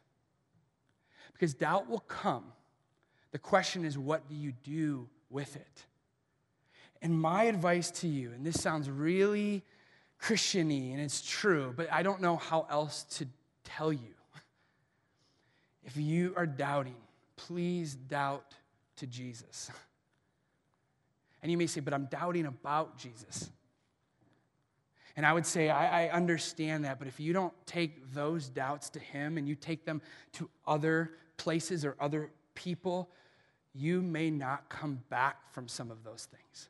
Because 1.33 1.55
doubt 1.55 1.89
will 1.89 2.01
come. 2.01 2.45
The 3.33 3.39
question 3.39 3.85
is, 3.85 3.99
what 3.99 4.29
do 4.29 4.35
you 4.35 4.53
do 4.63 5.09
with 5.31 5.57
it? 5.57 5.87
And 7.03 7.19
my 7.19 7.45
advice 7.45 7.91
to 7.93 8.09
you, 8.09 8.33
and 8.33 8.47
this 8.47 8.61
sounds 8.61 8.89
really 8.89 9.65
Christiany 10.21 10.93
and 10.93 11.01
it's 11.01 11.21
true, 11.21 11.75
but 11.77 11.93
I 11.93 12.03
don't 12.03 12.21
know 12.21 12.37
how 12.37 12.67
else 12.71 13.03
to 13.19 13.27
tell 13.77 13.93
you. 13.93 14.15
If 15.85 15.97
you 15.97 16.33
are 16.37 16.47
doubting, 16.47 16.97
please 17.37 17.95
doubt 17.95 18.55
to 18.97 19.07
Jesus. 19.07 19.71
And 21.43 21.51
you 21.51 21.59
may 21.59 21.67
say, 21.67 21.81
but 21.81 21.93
I'm 21.93 22.07
doubting 22.07 22.47
about 22.47 22.97
Jesus. 22.97 23.51
And 25.17 25.27
I 25.27 25.33
would 25.33 25.47
say, 25.47 25.69
I, 25.69 26.07
I, 26.07 26.11
understand 26.11 26.85
that, 26.85 26.99
but 26.99 27.07
if 27.07 27.21
you 27.21 27.33
don't 27.33 27.53
take 27.67 28.13
those 28.13 28.49
doubts 28.49 28.91
to 28.91 28.99
Him 28.99 29.39
and 29.39 29.47
you 29.47 29.55
take 29.55 29.85
them 29.85 30.03
to 30.33 30.51
other 30.67 31.13
places 31.37 31.85
or 31.85 31.97
other 32.01 32.31
people, 32.55 33.11
you 33.75 34.03
may 34.03 34.31
not 34.31 34.69
come 34.69 35.01
back 35.11 35.53
from 35.53 35.69
some 35.69 35.91
of 35.93 36.03
those 36.03 36.27
things. 36.33 36.69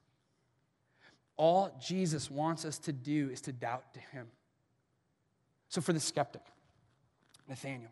All 1.36 1.74
Jesus 1.80 2.30
wants 2.30 2.66
us 2.66 2.78
to 2.80 2.92
do 2.92 3.30
is 3.30 3.40
to 3.42 3.52
doubt 3.52 3.94
to 3.94 4.00
Him. 4.00 4.26
So, 5.68 5.80
for 5.80 5.94
the 5.94 6.00
skeptic, 6.00 6.42
Nathaniel. 7.48 7.90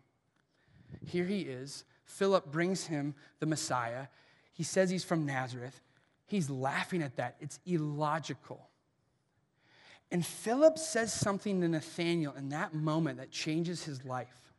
Here 1.05 1.25
he 1.25 1.41
is. 1.41 1.83
Philip 2.05 2.51
brings 2.51 2.87
him 2.87 3.15
the 3.39 3.45
Messiah. 3.45 4.07
He 4.53 4.63
says 4.63 4.89
he's 4.89 5.03
from 5.03 5.25
Nazareth. 5.25 5.79
He's 6.25 6.49
laughing 6.49 7.01
at 7.01 7.15
that. 7.17 7.35
It's 7.39 7.59
illogical. 7.65 8.69
And 10.11 10.25
Philip 10.25 10.77
says 10.77 11.11
something 11.11 11.61
to 11.61 11.67
Nathanael 11.67 12.35
in 12.37 12.49
that 12.49 12.73
moment 12.73 13.17
that 13.17 13.31
changes 13.31 13.83
his 13.83 14.05
life. 14.05 14.53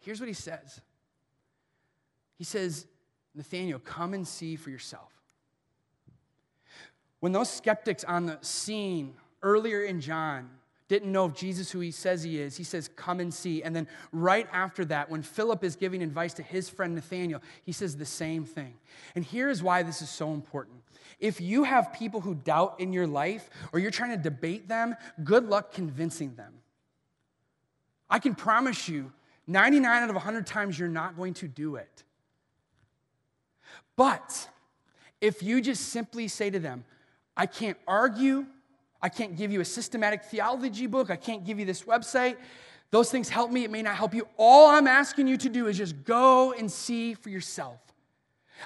Here's 0.00 0.20
what 0.20 0.28
he 0.28 0.34
says 0.34 0.80
He 2.36 2.44
says, 2.44 2.86
Nathanael, 3.34 3.78
come 3.78 4.14
and 4.14 4.26
see 4.26 4.56
for 4.56 4.70
yourself. 4.70 5.12
When 7.20 7.32
those 7.32 7.48
skeptics 7.48 8.02
on 8.02 8.26
the 8.26 8.38
scene 8.42 9.14
earlier 9.42 9.82
in 9.82 10.00
John 10.00 10.50
didn't 10.92 11.10
know 11.10 11.24
if 11.24 11.32
Jesus 11.32 11.70
who 11.70 11.80
he 11.80 11.90
says 11.90 12.22
he 12.22 12.38
is, 12.38 12.54
he 12.54 12.64
says, 12.64 12.90
Come 12.96 13.18
and 13.18 13.32
see. 13.32 13.62
And 13.62 13.74
then 13.74 13.88
right 14.12 14.46
after 14.52 14.84
that, 14.84 15.08
when 15.08 15.22
Philip 15.22 15.64
is 15.64 15.74
giving 15.74 16.02
advice 16.02 16.34
to 16.34 16.42
his 16.42 16.68
friend 16.68 16.94
Nathaniel, 16.94 17.40
he 17.64 17.72
says 17.72 17.96
the 17.96 18.04
same 18.04 18.44
thing. 18.44 18.74
And 19.14 19.24
here's 19.24 19.62
why 19.62 19.82
this 19.82 20.02
is 20.02 20.10
so 20.10 20.34
important. 20.34 20.76
If 21.18 21.40
you 21.40 21.64
have 21.64 21.94
people 21.94 22.20
who 22.20 22.34
doubt 22.34 22.78
in 22.78 22.92
your 22.92 23.06
life 23.06 23.48
or 23.72 23.78
you're 23.78 23.90
trying 23.90 24.10
to 24.10 24.22
debate 24.22 24.68
them, 24.68 24.94
good 25.24 25.48
luck 25.48 25.72
convincing 25.72 26.34
them. 26.34 26.52
I 28.10 28.18
can 28.18 28.34
promise 28.34 28.86
you, 28.86 29.12
99 29.46 30.02
out 30.02 30.10
of 30.10 30.14
100 30.14 30.46
times, 30.46 30.78
you're 30.78 30.88
not 30.90 31.16
going 31.16 31.32
to 31.34 31.48
do 31.48 31.76
it. 31.76 32.04
But 33.96 34.46
if 35.22 35.42
you 35.42 35.62
just 35.62 35.88
simply 35.88 36.28
say 36.28 36.50
to 36.50 36.58
them, 36.58 36.84
I 37.34 37.46
can't 37.46 37.78
argue, 37.88 38.44
I 39.02 39.08
can't 39.08 39.36
give 39.36 39.50
you 39.50 39.60
a 39.60 39.64
systematic 39.64 40.22
theology 40.24 40.86
book, 40.86 41.10
I 41.10 41.16
can't 41.16 41.44
give 41.44 41.58
you 41.58 41.64
this 41.64 41.82
website, 41.82 42.36
those 42.90 43.10
things 43.10 43.28
help 43.28 43.50
me, 43.50 43.64
it 43.64 43.70
may 43.70 43.82
not 43.82 43.96
help 43.96 44.14
you. 44.14 44.28
All 44.36 44.68
I'm 44.68 44.86
asking 44.86 45.26
you 45.26 45.36
to 45.38 45.48
do 45.48 45.66
is 45.66 45.78
just 45.78 46.04
go 46.04 46.52
and 46.52 46.70
see 46.70 47.14
for 47.14 47.30
yourself. 47.30 47.80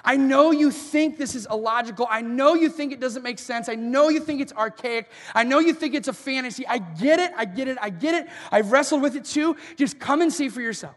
I 0.03 0.15
know 0.17 0.51
you 0.51 0.71
think 0.71 1.17
this 1.17 1.35
is 1.35 1.47
illogical. 1.49 2.07
I 2.09 2.21
know 2.21 2.53
you 2.53 2.69
think 2.69 2.91
it 2.91 2.99
doesn't 2.99 3.23
make 3.23 3.39
sense. 3.39 3.67
I 3.67 3.75
know 3.75 4.09
you 4.09 4.19
think 4.19 4.41
it's 4.41 4.53
archaic. 4.53 5.09
I 5.33 5.43
know 5.43 5.59
you 5.59 5.73
think 5.73 5.95
it's 5.95 6.07
a 6.07 6.13
fantasy. 6.13 6.67
I 6.67 6.77
get 6.77 7.19
it. 7.19 7.31
I 7.35 7.45
get 7.45 7.67
it. 7.67 7.77
I 7.81 7.89
get 7.89 8.13
it. 8.13 8.29
I've 8.51 8.71
wrestled 8.71 9.01
with 9.01 9.15
it 9.15 9.25
too. 9.25 9.55
Just 9.75 9.99
come 9.99 10.21
and 10.21 10.31
see 10.31 10.49
for 10.49 10.61
yourself. 10.61 10.95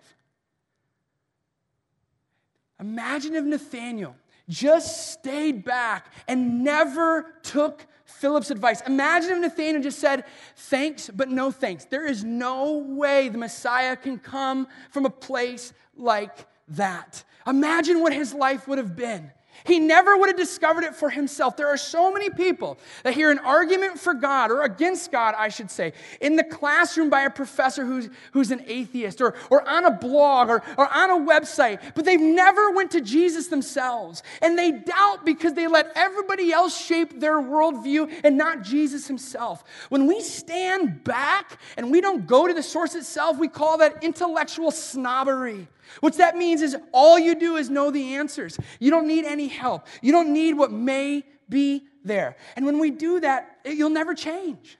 Imagine 2.79 3.35
if 3.35 3.44
Nathaniel 3.44 4.16
just 4.48 5.12
stayed 5.12 5.64
back 5.64 6.12
and 6.26 6.64
never 6.64 7.35
took 7.42 7.87
Philip's 8.11 8.51
advice. 8.51 8.81
Imagine 8.83 9.33
if 9.33 9.38
Nathaniel 9.40 9.83
just 9.83 9.99
said, 9.99 10.25
Thanks, 10.57 11.11
but 11.11 11.29
no 11.29 11.51
thanks. 11.51 11.85
There 11.85 12.07
is 12.07 12.25
no 12.25 12.79
way 12.79 13.29
the 13.29 13.38
Messiah 13.38 13.96
can 13.96 14.18
come 14.18 14.68
from 14.90 15.07
a 15.07 15.11
place 15.11 15.73
like 15.96 16.46
that. 16.68 17.25
Imagine 17.46 18.01
what 18.01 18.12
his 18.12 18.35
life 18.35 18.68
would 18.68 18.79
have 18.79 18.94
been. 18.94 19.33
He 19.64 19.79
never 19.79 20.16
would 20.16 20.29
have 20.29 20.37
discovered 20.37 20.85
it 20.85 20.94
for 20.94 21.11
himself. 21.11 21.57
There 21.57 21.68
are 21.68 21.77
so 21.77 22.12
many 22.12 22.31
people 22.31 22.79
that 23.03 23.14
hear 23.14 23.31
an 23.31 23.38
argument 23.38 23.99
for 23.99 24.14
God, 24.14 24.51
or 24.51 24.62
against 24.62 25.12
God, 25.12 25.35
I 25.37 25.49
should 25.49 25.70
say, 25.70 25.92
in 26.20 26.37
the 26.37 26.44
classroom 26.44 27.11
by 27.11 27.23
a 27.23 27.31
professor 27.31 27.85
who's, 27.85 28.09
who's 28.33 28.51
an 28.51 28.62
atheist, 28.66 29.20
or, 29.20 29.35
or 29.51 29.68
on 29.68 29.85
a 29.85 29.90
blog, 29.90 30.49
or, 30.49 30.62
or 30.77 30.88
on 30.94 31.11
a 31.11 31.31
website, 31.31 31.81
but 31.94 32.05
they've 32.05 32.20
never 32.20 32.70
went 32.70 32.90
to 32.92 33.01
Jesus 33.01 33.49
themselves. 33.49 34.23
And 34.42 34.59
they 34.59 34.73
doubt 34.73 35.25
because 35.25 35.55
they 35.55 35.66
let 35.66 35.92
everybody 35.94 36.53
else 36.53 36.79
shape 36.79 37.20
their 37.20 37.37
worldview 37.37 38.20
and 38.25 38.37
not 38.37 38.62
Jesus 38.62 39.07
himself. 39.07 39.64
When 39.88 40.07
we 40.07 40.20
stand 40.20 41.05
back 41.05 41.59
and 41.77 41.90
we 41.90 42.01
don't 42.01 42.27
go 42.27 42.46
to 42.46 42.55
the 42.55 42.62
source 42.62 42.94
itself, 42.94 43.38
we 43.38 43.49
call 43.49 43.79
that 43.79 44.03
intellectual 44.03 44.70
snobbery. 44.70 45.68
What 45.98 46.14
that 46.18 46.37
means 46.37 46.62
is 46.62 46.76
all 46.92 47.18
you 47.18 47.35
do 47.35 47.57
is 47.57 47.68
know 47.68 47.90
the 47.90 48.14
answers. 48.14 48.59
You 48.79 48.90
don't 48.90 49.09
need 49.09 49.24
any 49.24 49.48
help. 49.48 49.87
You 50.00 50.12
don't 50.12 50.33
need 50.33 50.55
what 50.55 50.70
may 50.70 51.24
be 51.48 51.83
there. 52.05 52.37
And 52.57 52.64
when 52.64 52.79
we 52.79 52.90
do 52.90 53.20
that, 53.20 53.59
you'll 53.64 53.90
never 53.90 54.14
change. 54.14 54.79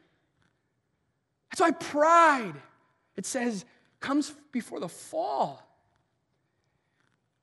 That's 1.51 1.61
why 1.61 1.73
pride, 1.73 2.55
it 3.17 3.27
says, 3.27 3.65
comes 3.99 4.33
before 4.53 4.81
the 4.81 4.89
fall. 4.89 5.67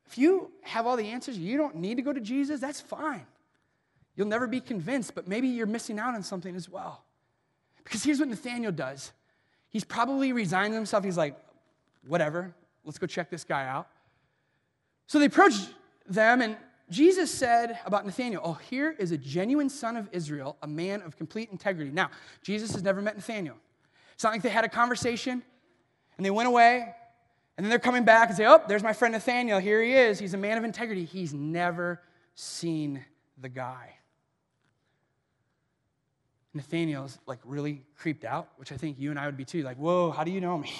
If 0.08 0.17
you 0.17 0.51
have 0.62 0.88
all 0.88 0.95
the 0.95 1.10
answers, 1.10 1.38
you 1.38 1.58
don't 1.58 1.75
need 1.75 1.95
to 1.95 2.01
go 2.01 2.13
to 2.13 2.21
Jesus, 2.21 2.62
that's 2.62 2.80
fine. 2.80 3.25
You'll 4.15 4.27
never 4.27 4.47
be 4.47 4.62
convinced, 4.62 5.13
but 5.13 5.27
maybe 5.27 5.49
you're 5.49 5.67
missing 5.67 5.99
out 5.99 6.15
on 6.15 6.23
something 6.23 6.56
as 6.56 6.69
well. 6.69 7.03
Because 7.84 8.03
here's 8.03 8.19
what 8.19 8.30
Nathaniel 8.30 8.71
does. 8.71 9.12
He's 9.69 9.84
probably 9.84 10.34
resigned 10.34 10.73
himself. 10.73 11.03
He's 11.03 11.17
like, 11.17 11.38
whatever, 12.08 12.56
Let's 12.88 12.97
go 12.97 13.06
check 13.06 13.30
this 13.30 13.43
guy 13.43 13.67
out. 13.67 13.89
So 15.08 15.19
they 15.19 15.26
approached 15.26 15.69
them, 16.08 16.41
and 16.41 16.56
Jesus 16.89 17.30
said 17.30 17.78
about 17.86 18.06
Nathanael, 18.06 18.41
Oh, 18.43 18.54
here 18.54 18.95
is 18.97 19.12
a 19.12 19.17
genuine 19.17 19.69
son 19.69 19.97
of 19.97 20.08
Israel, 20.13 20.56
a 20.62 20.67
man 20.67 21.02
of 21.02 21.17
complete 21.17 21.50
integrity. 21.52 21.91
Now, 21.91 22.10
Jesus 22.41 22.71
has 22.71 22.82
never 22.82 23.02
met 23.02 23.15
Nathanael. 23.15 23.58
It's 24.13 24.23
not 24.23 24.32
like 24.32 24.41
they 24.41 24.50
had 24.50 24.63
a 24.63 24.69
conversation 24.69 25.43
and 26.15 26.26
they 26.26 26.32
went 26.32 26.47
away, 26.47 26.95
and 27.58 27.65
then 27.65 27.69
they're 27.69 27.78
coming 27.78 28.06
back 28.06 28.30
and 28.30 28.38
say, 28.38 28.45
Oh, 28.45 28.62
there's 28.67 28.84
my 28.84 28.93
friend 28.93 29.12
Nathanael. 29.12 29.60
Here 29.60 29.84
he 29.84 29.93
is. 29.93 30.17
He's 30.17 30.34
a 30.34 30.38
man 30.38 30.58
of 30.58 30.63
integrity. 30.63 31.04
He's 31.04 31.34
never 31.34 32.02
seen 32.36 33.04
the 33.38 33.50
guy. 33.50 33.95
Nathanael's 36.54 37.19
like 37.28 37.39
really 37.43 37.84
creeped 37.97 38.23
out, 38.23 38.47
which 38.56 38.71
I 38.71 38.78
think 38.78 38.97
you 38.97 39.12
and 39.12 39.19
I 39.19 39.26
would 39.26 39.38
be 39.38 39.45
too. 39.45 39.62
Like, 39.62 39.78
whoa, 39.78 40.10
how 40.10 40.23
do 40.23 40.32
you 40.32 40.39
know 40.39 40.58
me? 40.58 40.71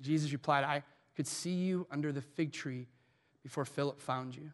Jesus 0.00 0.32
replied, 0.32 0.64
I 0.64 0.82
could 1.16 1.26
see 1.26 1.54
you 1.54 1.86
under 1.90 2.12
the 2.12 2.22
fig 2.22 2.52
tree 2.52 2.86
before 3.42 3.64
Philip 3.64 4.00
found 4.00 4.36
you. 4.36 4.52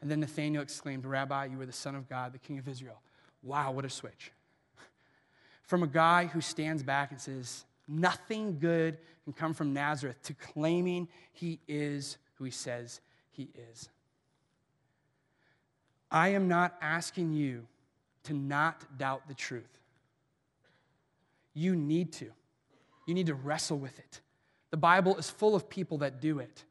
And 0.00 0.10
then 0.10 0.20
Nathanael 0.20 0.62
exclaimed, 0.62 1.04
Rabbi, 1.04 1.46
you 1.46 1.60
are 1.60 1.66
the 1.66 1.72
Son 1.72 1.94
of 1.94 2.08
God, 2.08 2.32
the 2.32 2.38
King 2.38 2.58
of 2.58 2.68
Israel. 2.68 3.00
Wow, 3.42 3.72
what 3.72 3.84
a 3.84 3.90
switch. 3.90 4.32
From 5.62 5.82
a 5.82 5.86
guy 5.86 6.26
who 6.26 6.40
stands 6.40 6.82
back 6.82 7.10
and 7.10 7.20
says, 7.20 7.64
Nothing 7.88 8.58
good 8.58 8.98
can 9.24 9.32
come 9.32 9.54
from 9.54 9.72
Nazareth 9.72 10.22
to 10.24 10.34
claiming 10.34 11.08
he 11.32 11.58
is 11.66 12.18
who 12.34 12.44
he 12.44 12.50
says 12.50 13.00
he 13.30 13.48
is. 13.72 13.88
I 16.10 16.28
am 16.28 16.48
not 16.48 16.76
asking 16.80 17.32
you 17.32 17.66
to 18.24 18.34
not 18.34 18.98
doubt 18.98 19.28
the 19.28 19.34
truth. 19.34 19.78
You 21.54 21.74
need 21.76 22.12
to. 22.14 22.30
You 23.08 23.14
need 23.14 23.28
to 23.28 23.34
wrestle 23.34 23.78
with 23.78 23.98
it. 23.98 24.20
The 24.70 24.76
Bible 24.76 25.16
is 25.16 25.30
full 25.30 25.54
of 25.54 25.70
people 25.70 25.96
that 25.98 26.20
do 26.20 26.40
it. 26.40 26.64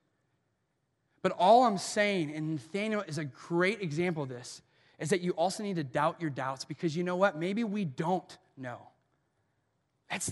But 1.23 1.31
all 1.31 1.65
I'm 1.65 1.79
saying, 1.79 2.31
and 2.31 2.51
Nathaniel 2.51 3.01
is 3.07 3.17
a 3.17 3.25
great 3.25 3.81
example 3.81 4.21
of 4.21 4.29
this, 4.29 4.61
is 4.99 5.09
that 5.09 5.21
you 5.21 5.31
also 5.31 5.63
need 5.63 5.77
to 5.77 5.83
doubt 5.83 6.21
your 6.21 6.29
doubts 6.29 6.63
because 6.63 6.95
you 6.95 7.03
know 7.03 7.15
what? 7.15 7.39
Maybe 7.39 7.63
we 7.63 7.85
don't 7.85 8.37
know. 8.55 8.77
That's 10.11 10.31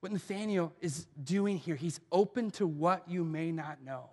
what 0.00 0.10
Nathaniel 0.10 0.72
is 0.80 1.04
doing 1.22 1.58
here. 1.58 1.76
He's 1.76 2.00
open 2.10 2.50
to 2.52 2.66
what 2.66 3.06
you 3.06 3.22
may 3.22 3.52
not 3.52 3.84
know. 3.84 4.08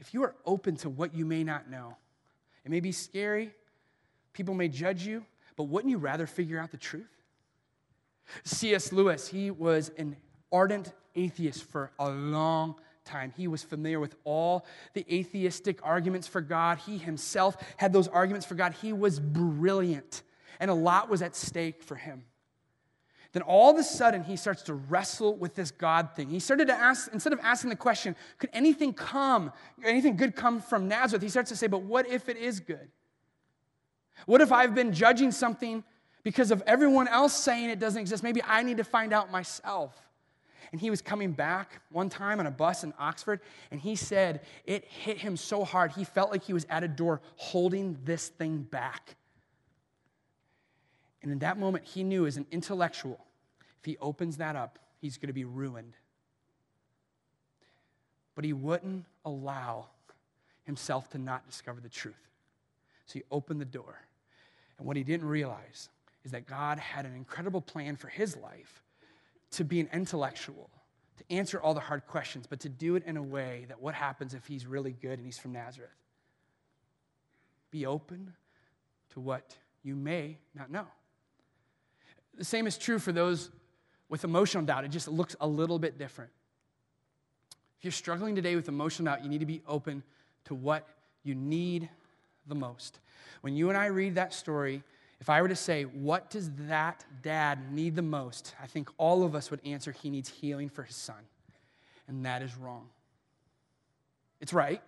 If 0.00 0.12
you 0.12 0.24
are 0.24 0.34
open 0.44 0.74
to 0.78 0.90
what 0.90 1.14
you 1.14 1.24
may 1.24 1.44
not 1.44 1.70
know, 1.70 1.96
it 2.64 2.70
may 2.72 2.80
be 2.80 2.90
scary, 2.90 3.52
people 4.32 4.54
may 4.54 4.68
judge 4.68 5.06
you, 5.06 5.24
but 5.54 5.64
wouldn't 5.64 5.92
you 5.92 5.98
rather 5.98 6.26
figure 6.26 6.58
out 6.58 6.72
the 6.72 6.76
truth? 6.76 7.19
C.S. 8.44 8.92
Lewis, 8.92 9.28
he 9.28 9.50
was 9.50 9.90
an 9.98 10.16
ardent 10.52 10.92
atheist 11.14 11.64
for 11.64 11.92
a 11.98 12.08
long 12.08 12.76
time. 13.04 13.32
He 13.36 13.48
was 13.48 13.62
familiar 13.62 14.00
with 14.00 14.14
all 14.24 14.66
the 14.94 15.04
atheistic 15.12 15.80
arguments 15.84 16.26
for 16.26 16.40
God. 16.40 16.78
He 16.78 16.98
himself 16.98 17.56
had 17.76 17.92
those 17.92 18.08
arguments 18.08 18.46
for 18.46 18.54
God. 18.54 18.74
He 18.80 18.92
was 18.92 19.18
brilliant, 19.18 20.22
and 20.58 20.70
a 20.70 20.74
lot 20.74 21.08
was 21.08 21.22
at 21.22 21.34
stake 21.34 21.82
for 21.82 21.96
him. 21.96 22.24
Then 23.32 23.42
all 23.42 23.70
of 23.70 23.78
a 23.78 23.84
sudden, 23.84 24.24
he 24.24 24.36
starts 24.36 24.62
to 24.62 24.74
wrestle 24.74 25.36
with 25.36 25.54
this 25.54 25.70
God 25.70 26.10
thing. 26.16 26.28
He 26.28 26.40
started 26.40 26.66
to 26.66 26.74
ask, 26.74 27.12
instead 27.12 27.32
of 27.32 27.38
asking 27.42 27.70
the 27.70 27.76
question, 27.76 28.16
could 28.38 28.50
anything 28.52 28.92
come, 28.92 29.52
anything 29.84 30.16
good 30.16 30.34
come 30.34 30.60
from 30.60 30.88
Nazareth? 30.88 31.22
He 31.22 31.28
starts 31.28 31.50
to 31.50 31.56
say, 31.56 31.68
but 31.68 31.82
what 31.82 32.08
if 32.08 32.28
it 32.28 32.36
is 32.36 32.58
good? 32.58 32.88
What 34.26 34.40
if 34.40 34.50
I've 34.50 34.74
been 34.74 34.92
judging 34.92 35.30
something 35.30 35.84
because 36.22 36.50
of 36.50 36.62
everyone 36.66 37.08
else 37.08 37.32
saying 37.32 37.70
it 37.70 37.78
doesn't 37.78 38.00
exist. 38.00 38.22
Maybe 38.22 38.42
I 38.42 38.62
need 38.62 38.76
to 38.76 38.84
find 38.84 39.12
out 39.12 39.30
myself. 39.30 39.94
And 40.72 40.80
he 40.80 40.90
was 40.90 41.02
coming 41.02 41.32
back 41.32 41.80
one 41.90 42.08
time 42.08 42.38
on 42.38 42.46
a 42.46 42.50
bus 42.50 42.84
in 42.84 42.94
Oxford, 42.98 43.40
and 43.70 43.80
he 43.80 43.96
said 43.96 44.42
it 44.64 44.84
hit 44.84 45.18
him 45.18 45.36
so 45.36 45.64
hard, 45.64 45.92
he 45.92 46.04
felt 46.04 46.30
like 46.30 46.44
he 46.44 46.52
was 46.52 46.64
at 46.70 46.84
a 46.84 46.88
door 46.88 47.20
holding 47.36 47.98
this 48.04 48.28
thing 48.28 48.62
back. 48.62 49.16
And 51.22 51.32
in 51.32 51.40
that 51.40 51.58
moment, 51.58 51.84
he 51.84 52.04
knew 52.04 52.26
as 52.26 52.36
an 52.36 52.46
intellectual, 52.50 53.18
if 53.80 53.84
he 53.84 53.96
opens 53.98 54.36
that 54.36 54.56
up, 54.56 54.78
he's 55.00 55.16
going 55.16 55.26
to 55.28 55.34
be 55.34 55.44
ruined. 55.44 55.94
But 58.34 58.44
he 58.44 58.52
wouldn't 58.52 59.04
allow 59.24 59.86
himself 60.64 61.10
to 61.10 61.18
not 61.18 61.46
discover 61.46 61.80
the 61.80 61.88
truth. 61.88 62.14
So 63.06 63.14
he 63.14 63.24
opened 63.30 63.60
the 63.60 63.66
door. 63.66 64.00
And 64.78 64.86
what 64.86 64.96
he 64.96 65.02
didn't 65.02 65.26
realize 65.26 65.88
is 66.24 66.32
that 66.32 66.46
God 66.46 66.78
had 66.78 67.06
an 67.06 67.14
incredible 67.14 67.60
plan 67.60 67.96
for 67.96 68.08
his 68.08 68.36
life 68.36 68.82
to 69.52 69.64
be 69.64 69.80
an 69.80 69.88
intellectual, 69.92 70.70
to 71.18 71.34
answer 71.34 71.60
all 71.60 71.74
the 71.74 71.80
hard 71.80 72.06
questions, 72.06 72.46
but 72.46 72.60
to 72.60 72.68
do 72.68 72.96
it 72.96 73.04
in 73.06 73.16
a 73.16 73.22
way 73.22 73.64
that 73.68 73.80
what 73.80 73.94
happens 73.94 74.34
if 74.34 74.46
he's 74.46 74.66
really 74.66 74.92
good 74.92 75.18
and 75.18 75.24
he's 75.24 75.38
from 75.38 75.52
Nazareth? 75.52 75.90
Be 77.70 77.86
open 77.86 78.34
to 79.10 79.20
what 79.20 79.56
you 79.82 79.96
may 79.96 80.38
not 80.54 80.70
know. 80.70 80.86
The 82.36 82.44
same 82.44 82.66
is 82.66 82.78
true 82.78 82.98
for 82.98 83.12
those 83.12 83.50
with 84.08 84.24
emotional 84.24 84.64
doubt. 84.64 84.84
It 84.84 84.90
just 84.90 85.08
looks 85.08 85.36
a 85.40 85.46
little 85.46 85.78
bit 85.78 85.98
different. 85.98 86.30
If 87.78 87.84
you're 87.84 87.92
struggling 87.92 88.34
today 88.34 88.56
with 88.56 88.68
emotional 88.68 89.06
doubt, 89.12 89.24
you 89.24 89.30
need 89.30 89.40
to 89.40 89.46
be 89.46 89.62
open 89.66 90.02
to 90.44 90.54
what 90.54 90.86
you 91.22 91.34
need 91.34 91.88
the 92.46 92.54
most. 92.54 93.00
When 93.40 93.54
you 93.54 93.68
and 93.68 93.78
I 93.78 93.86
read 93.86 94.16
that 94.16 94.34
story, 94.34 94.82
If 95.20 95.28
I 95.28 95.42
were 95.42 95.48
to 95.48 95.56
say, 95.56 95.84
what 95.84 96.30
does 96.30 96.50
that 96.68 97.04
dad 97.22 97.72
need 97.72 97.94
the 97.94 98.02
most? 98.02 98.54
I 98.62 98.66
think 98.66 98.88
all 98.96 99.22
of 99.22 99.34
us 99.34 99.50
would 99.50 99.60
answer 99.66 99.92
he 99.92 100.08
needs 100.08 100.28
healing 100.28 100.70
for 100.70 100.82
his 100.82 100.96
son. 100.96 101.22
And 102.08 102.24
that 102.24 102.42
is 102.42 102.56
wrong. 102.56 102.88
It's 104.40 104.54
right. 104.54 104.82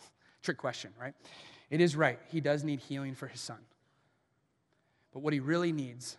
Trick 0.42 0.58
question, 0.58 0.92
right? 1.00 1.14
It 1.70 1.80
is 1.80 1.96
right. 1.96 2.18
He 2.30 2.40
does 2.40 2.64
need 2.64 2.80
healing 2.80 3.14
for 3.14 3.26
his 3.26 3.40
son. 3.40 3.58
But 5.12 5.20
what 5.20 5.32
he 5.32 5.40
really 5.40 5.72
needs 5.72 6.18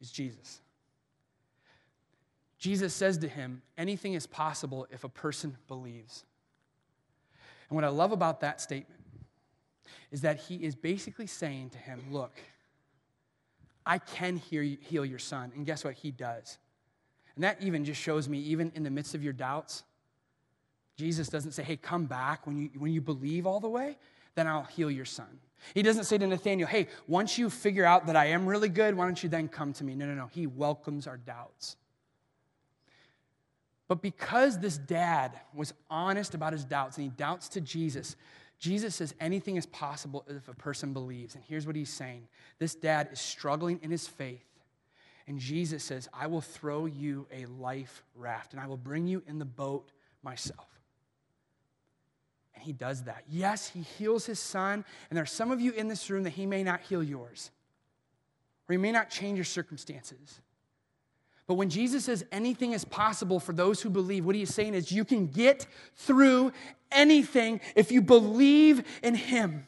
is 0.00 0.10
Jesus. 0.10 0.60
Jesus 2.58 2.94
says 2.94 3.18
to 3.18 3.28
him, 3.28 3.62
anything 3.76 4.14
is 4.14 4.26
possible 4.26 4.86
if 4.90 5.04
a 5.04 5.08
person 5.08 5.56
believes. 5.68 6.24
And 7.68 7.76
what 7.76 7.84
I 7.84 7.88
love 7.88 8.12
about 8.12 8.40
that 8.40 8.60
statement 8.60 9.00
is 10.10 10.22
that 10.22 10.38
he 10.38 10.56
is 10.56 10.74
basically 10.74 11.26
saying 11.26 11.70
to 11.70 11.78
him, 11.78 12.02
Look, 12.10 12.40
I 13.88 13.96
can 13.96 14.36
heal 14.36 15.06
your 15.06 15.18
son. 15.18 15.50
And 15.56 15.64
guess 15.64 15.82
what? 15.82 15.94
He 15.94 16.10
does. 16.10 16.58
And 17.34 17.42
that 17.42 17.62
even 17.62 17.86
just 17.86 17.98
shows 17.98 18.28
me, 18.28 18.38
even 18.40 18.70
in 18.74 18.82
the 18.82 18.90
midst 18.90 19.14
of 19.14 19.24
your 19.24 19.32
doubts, 19.32 19.82
Jesus 20.98 21.28
doesn't 21.28 21.52
say, 21.52 21.62
Hey, 21.62 21.78
come 21.78 22.04
back 22.04 22.46
when 22.46 22.58
you, 22.58 22.70
when 22.76 22.92
you 22.92 23.00
believe 23.00 23.46
all 23.46 23.60
the 23.60 23.68
way, 23.68 23.96
then 24.34 24.46
I'll 24.46 24.64
heal 24.64 24.90
your 24.90 25.06
son. 25.06 25.38
He 25.72 25.82
doesn't 25.82 26.04
say 26.04 26.18
to 26.18 26.26
Nathaniel, 26.26 26.68
Hey, 26.68 26.88
once 27.06 27.38
you 27.38 27.48
figure 27.48 27.86
out 27.86 28.06
that 28.08 28.16
I 28.16 28.26
am 28.26 28.46
really 28.46 28.68
good, 28.68 28.94
why 28.94 29.06
don't 29.06 29.22
you 29.22 29.30
then 29.30 29.48
come 29.48 29.72
to 29.74 29.84
me? 29.84 29.94
No, 29.94 30.04
no, 30.04 30.14
no. 30.14 30.26
He 30.26 30.46
welcomes 30.46 31.06
our 31.06 31.16
doubts. 31.16 31.76
But 33.86 34.02
because 34.02 34.58
this 34.58 34.76
dad 34.76 35.32
was 35.54 35.72
honest 35.88 36.34
about 36.34 36.52
his 36.52 36.64
doubts 36.64 36.98
and 36.98 37.04
he 37.04 37.10
doubts 37.16 37.48
to 37.50 37.62
Jesus, 37.62 38.16
Jesus 38.58 38.96
says 38.96 39.14
anything 39.20 39.56
is 39.56 39.66
possible 39.66 40.24
if 40.28 40.48
a 40.48 40.54
person 40.54 40.92
believes. 40.92 41.34
And 41.34 41.44
here's 41.44 41.66
what 41.66 41.76
he's 41.76 41.92
saying 41.92 42.26
this 42.58 42.74
dad 42.74 43.08
is 43.12 43.20
struggling 43.20 43.78
in 43.82 43.90
his 43.90 44.06
faith. 44.06 44.44
And 45.26 45.38
Jesus 45.38 45.84
says, 45.84 46.08
I 46.12 46.26
will 46.26 46.40
throw 46.40 46.86
you 46.86 47.26
a 47.30 47.44
life 47.46 48.02
raft 48.14 48.52
and 48.52 48.60
I 48.60 48.66
will 48.66 48.78
bring 48.78 49.06
you 49.06 49.22
in 49.26 49.38
the 49.38 49.44
boat 49.44 49.90
myself. 50.22 50.66
And 52.54 52.64
he 52.64 52.72
does 52.72 53.04
that. 53.04 53.24
Yes, 53.28 53.68
he 53.68 53.82
heals 53.82 54.26
his 54.26 54.40
son. 54.40 54.84
And 55.10 55.16
there 55.16 55.22
are 55.22 55.26
some 55.26 55.52
of 55.52 55.60
you 55.60 55.72
in 55.72 55.86
this 55.86 56.10
room 56.10 56.24
that 56.24 56.30
he 56.30 56.46
may 56.46 56.64
not 56.64 56.80
heal 56.80 57.02
yours, 57.02 57.50
or 58.68 58.72
he 58.72 58.78
may 58.78 58.90
not 58.90 59.10
change 59.10 59.36
your 59.36 59.44
circumstances. 59.44 60.40
But 61.48 61.54
when 61.54 61.70
Jesus 61.70 62.04
says 62.04 62.24
anything 62.30 62.72
is 62.72 62.84
possible 62.84 63.40
for 63.40 63.54
those 63.54 63.80
who 63.80 63.88
believe, 63.88 64.24
what 64.24 64.36
he's 64.36 64.54
saying 64.54 64.74
is 64.74 64.92
you 64.92 65.04
can 65.04 65.26
get 65.26 65.66
through 65.96 66.52
anything 66.92 67.60
if 67.74 67.90
you 67.90 68.02
believe 68.02 68.84
in 69.02 69.14
him. 69.14 69.66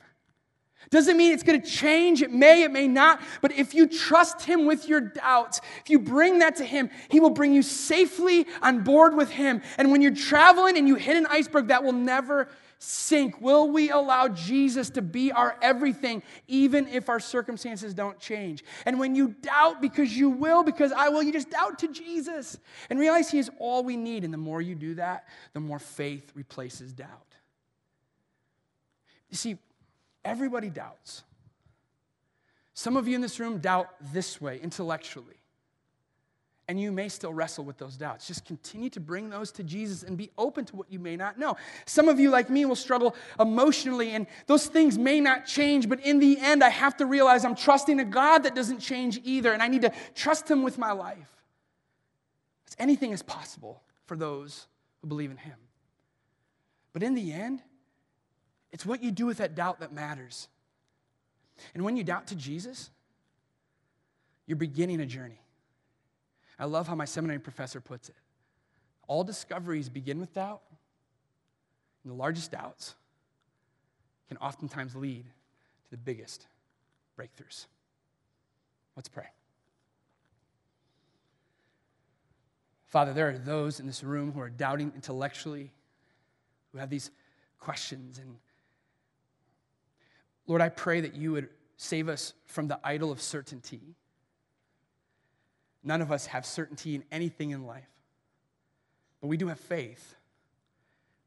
Doesn't 0.90 1.16
mean 1.16 1.32
it's 1.32 1.42
going 1.42 1.60
to 1.60 1.66
change. 1.66 2.20
It 2.20 2.32
may, 2.32 2.64
it 2.64 2.72
may 2.72 2.88
not. 2.88 3.22
But 3.40 3.52
if 3.52 3.74
you 3.74 3.86
trust 3.86 4.42
Him 4.42 4.66
with 4.66 4.88
your 4.88 5.00
doubts, 5.00 5.60
if 5.82 5.88
you 5.88 6.00
bring 6.00 6.40
that 6.40 6.56
to 6.56 6.64
Him, 6.64 6.90
He 7.08 7.20
will 7.20 7.30
bring 7.30 7.54
you 7.54 7.62
safely 7.62 8.46
on 8.60 8.82
board 8.82 9.14
with 9.14 9.30
Him. 9.30 9.62
And 9.78 9.92
when 9.92 10.02
you're 10.02 10.14
traveling 10.14 10.76
and 10.76 10.88
you 10.88 10.96
hit 10.96 11.16
an 11.16 11.26
iceberg, 11.26 11.68
that 11.68 11.84
will 11.84 11.92
never 11.92 12.48
sink? 12.80 13.40
Will 13.40 13.70
we 13.70 13.90
allow 13.90 14.26
Jesus 14.26 14.90
to 14.90 15.02
be 15.02 15.30
our 15.30 15.56
everything, 15.62 16.22
even 16.48 16.88
if 16.88 17.08
our 17.08 17.20
circumstances 17.20 17.94
don't 17.94 18.18
change? 18.18 18.64
And 18.86 18.98
when 18.98 19.14
you 19.14 19.28
doubt, 19.28 19.80
because 19.80 20.16
you 20.16 20.30
will, 20.30 20.64
because 20.64 20.90
I 20.90 21.10
will, 21.10 21.22
you 21.22 21.32
just 21.32 21.50
doubt 21.50 21.78
to 21.80 21.88
Jesus 21.88 22.58
and 22.88 22.98
realize 22.98 23.30
He 23.30 23.38
is 23.38 23.50
all 23.58 23.84
we 23.84 23.96
need. 23.96 24.24
And 24.24 24.32
the 24.32 24.38
more 24.38 24.60
you 24.60 24.74
do 24.74 24.94
that, 24.94 25.28
the 25.52 25.60
more 25.60 25.78
faith 25.78 26.32
replaces 26.34 26.92
doubt. 26.92 27.34
You 29.28 29.36
see, 29.36 29.58
everybody 30.24 30.70
doubts. 30.70 31.22
Some 32.72 32.96
of 32.96 33.06
you 33.06 33.14
in 33.14 33.20
this 33.20 33.38
room 33.38 33.58
doubt 33.58 33.88
this 34.12 34.40
way 34.40 34.58
intellectually 34.60 35.39
and 36.70 36.80
you 36.80 36.92
may 36.92 37.08
still 37.08 37.34
wrestle 37.34 37.64
with 37.64 37.78
those 37.78 37.96
doubts. 37.96 38.28
Just 38.28 38.44
continue 38.44 38.88
to 38.90 39.00
bring 39.00 39.28
those 39.28 39.50
to 39.50 39.64
Jesus 39.64 40.04
and 40.04 40.16
be 40.16 40.30
open 40.38 40.64
to 40.66 40.76
what 40.76 40.86
you 40.88 41.00
may 41.00 41.16
not 41.16 41.36
know. 41.36 41.56
Some 41.84 42.08
of 42.08 42.20
you, 42.20 42.30
like 42.30 42.48
me, 42.48 42.64
will 42.64 42.76
struggle 42.76 43.16
emotionally, 43.40 44.10
and 44.10 44.24
those 44.46 44.68
things 44.68 44.96
may 44.96 45.20
not 45.20 45.46
change, 45.46 45.88
but 45.88 45.98
in 46.06 46.20
the 46.20 46.38
end, 46.38 46.62
I 46.62 46.68
have 46.68 46.96
to 46.98 47.06
realize 47.06 47.44
I'm 47.44 47.56
trusting 47.56 47.98
a 47.98 48.04
God 48.04 48.44
that 48.44 48.54
doesn't 48.54 48.78
change 48.78 49.18
either, 49.24 49.52
and 49.52 49.60
I 49.60 49.66
need 49.66 49.82
to 49.82 49.92
trust 50.14 50.48
Him 50.48 50.62
with 50.62 50.78
my 50.78 50.92
life. 50.92 51.28
anything 52.78 53.10
is 53.10 53.20
possible 53.20 53.82
for 54.06 54.16
those 54.16 54.68
who 55.00 55.08
believe 55.08 55.32
in 55.32 55.38
Him. 55.38 55.56
But 56.92 57.02
in 57.02 57.16
the 57.16 57.32
end, 57.32 57.62
it's 58.70 58.86
what 58.86 59.02
you 59.02 59.10
do 59.10 59.26
with 59.26 59.38
that 59.38 59.56
doubt 59.56 59.80
that 59.80 59.92
matters. 59.92 60.46
And 61.74 61.82
when 61.82 61.96
you 61.96 62.04
doubt 62.04 62.28
to 62.28 62.36
Jesus, 62.36 62.90
you're 64.46 64.56
beginning 64.56 65.00
a 65.00 65.06
journey. 65.06 65.40
I 66.60 66.66
love 66.66 66.86
how 66.86 66.94
my 66.94 67.06
seminary 67.06 67.38
professor 67.38 67.80
puts 67.80 68.10
it. 68.10 68.16
All 69.08 69.24
discoveries 69.24 69.88
begin 69.88 70.20
with 70.20 70.34
doubt, 70.34 70.60
and 72.04 72.12
the 72.12 72.16
largest 72.16 72.52
doubts 72.52 72.94
can 74.28 74.36
oftentimes 74.36 74.94
lead 74.94 75.24
to 75.24 75.90
the 75.90 75.96
biggest 75.96 76.46
breakthroughs. 77.18 77.66
Let's 78.94 79.08
pray. 79.08 79.24
Father, 82.88 83.14
there 83.14 83.30
are 83.30 83.38
those 83.38 83.80
in 83.80 83.86
this 83.86 84.04
room 84.04 84.32
who 84.32 84.40
are 84.40 84.50
doubting 84.50 84.92
intellectually, 84.94 85.72
who 86.72 86.78
have 86.78 86.90
these 86.90 87.10
questions. 87.58 88.18
And 88.18 88.36
Lord, 90.46 90.60
I 90.60 90.68
pray 90.68 91.00
that 91.00 91.14
you 91.14 91.32
would 91.32 91.48
save 91.78 92.08
us 92.08 92.34
from 92.44 92.68
the 92.68 92.78
idol 92.84 93.10
of 93.10 93.22
certainty 93.22 93.96
None 95.82 96.02
of 96.02 96.12
us 96.12 96.26
have 96.26 96.44
certainty 96.44 96.94
in 96.94 97.04
anything 97.10 97.50
in 97.50 97.66
life, 97.66 97.88
but 99.20 99.28
we 99.28 99.36
do 99.36 99.48
have 99.48 99.60
faith. 99.60 100.14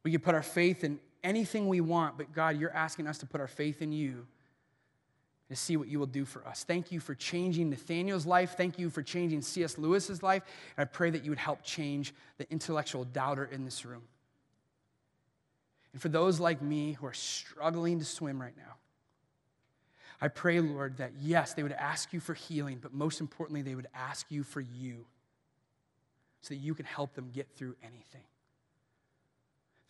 We 0.04 0.12
can 0.12 0.22
put 0.22 0.36
our 0.36 0.44
faith 0.44 0.84
in 0.84 1.00
anything 1.24 1.68
we 1.68 1.82
want, 1.82 2.18
but 2.18 2.34
God, 2.34 2.60
you're 2.60 2.74
asking 2.74 3.08
us 3.08 3.18
to 3.20 3.26
put 3.26 3.42
our 3.42 3.48
faith 3.48 3.82
in 3.82 3.92
you 3.92 4.28
to 5.50 5.56
see 5.56 5.78
what 5.78 5.88
you 5.88 6.00
will 6.00 6.06
do 6.06 6.26
for 6.26 6.46
us. 6.48 6.64
Thank 6.64 6.92
you 6.92 7.00
for 7.00 7.14
changing 7.14 7.70
Nathaniel's 7.70 8.26
life. 8.26 8.56
Thank 8.58 8.80
you 8.80 8.90
for 8.90 9.04
changing 9.04 9.42
C.S. 9.42 9.78
Lewis's 9.78 10.24
life. 10.24 10.44
And 10.78 10.84
I 10.84 10.86
pray 10.86 11.10
that 11.12 11.24
you 11.24 11.32
would 11.32 11.40
help 11.40 11.64
change 11.64 12.14
the 12.38 12.50
intellectual 12.52 13.04
doubter 13.04 13.46
in 13.46 13.66
this 13.66 13.86
room. 13.86 14.04
And 15.92 16.02
for 16.02 16.10
those 16.10 16.40
like 16.40 16.62
me 16.62 16.94
who 16.94 17.06
are 17.06 17.14
struggling 17.14 18.00
to 18.00 18.06
swim 18.06 18.42
right 18.42 18.58
now, 18.58 18.76
I 20.24 20.30
pray, 20.30 20.62
Lord, 20.62 21.00
that 21.00 21.12
yes, 21.20 21.54
they 21.54 21.64
would 21.64 21.74
ask 21.74 22.14
you 22.14 22.22
for 22.22 22.34
healing, 22.34 22.80
but 22.82 22.94
most 22.94 23.20
importantly, 23.20 23.62
they 23.62 23.76
would 23.76 23.90
ask 23.94 24.26
you 24.30 24.44
for 24.44 24.62
you 24.62 25.06
so 26.40 26.54
that 26.54 26.62
you 26.62 26.74
can 26.74 26.86
help 26.86 27.14
them 27.14 27.30
get 27.34 27.50
through 27.58 27.76
anything. 27.84 28.24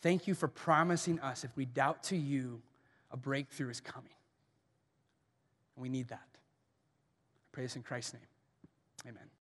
Thank 0.01 0.27
you 0.27 0.33
for 0.33 0.47
promising 0.47 1.19
us 1.19 1.43
if 1.43 1.55
we 1.55 1.65
doubt 1.65 2.01
to 2.05 2.17
you, 2.17 2.63
a 3.11 3.15
breakthrough 3.15 3.69
is 3.69 3.79
coming. 3.79 4.09
And 5.75 5.83
we 5.83 5.89
need 5.89 6.07
that. 6.07 6.27
I 6.33 7.47
pray 7.51 7.65
this 7.65 7.75
in 7.75 7.83
Christ's 7.83 8.15
name. 8.15 8.23
Amen. 9.07 9.29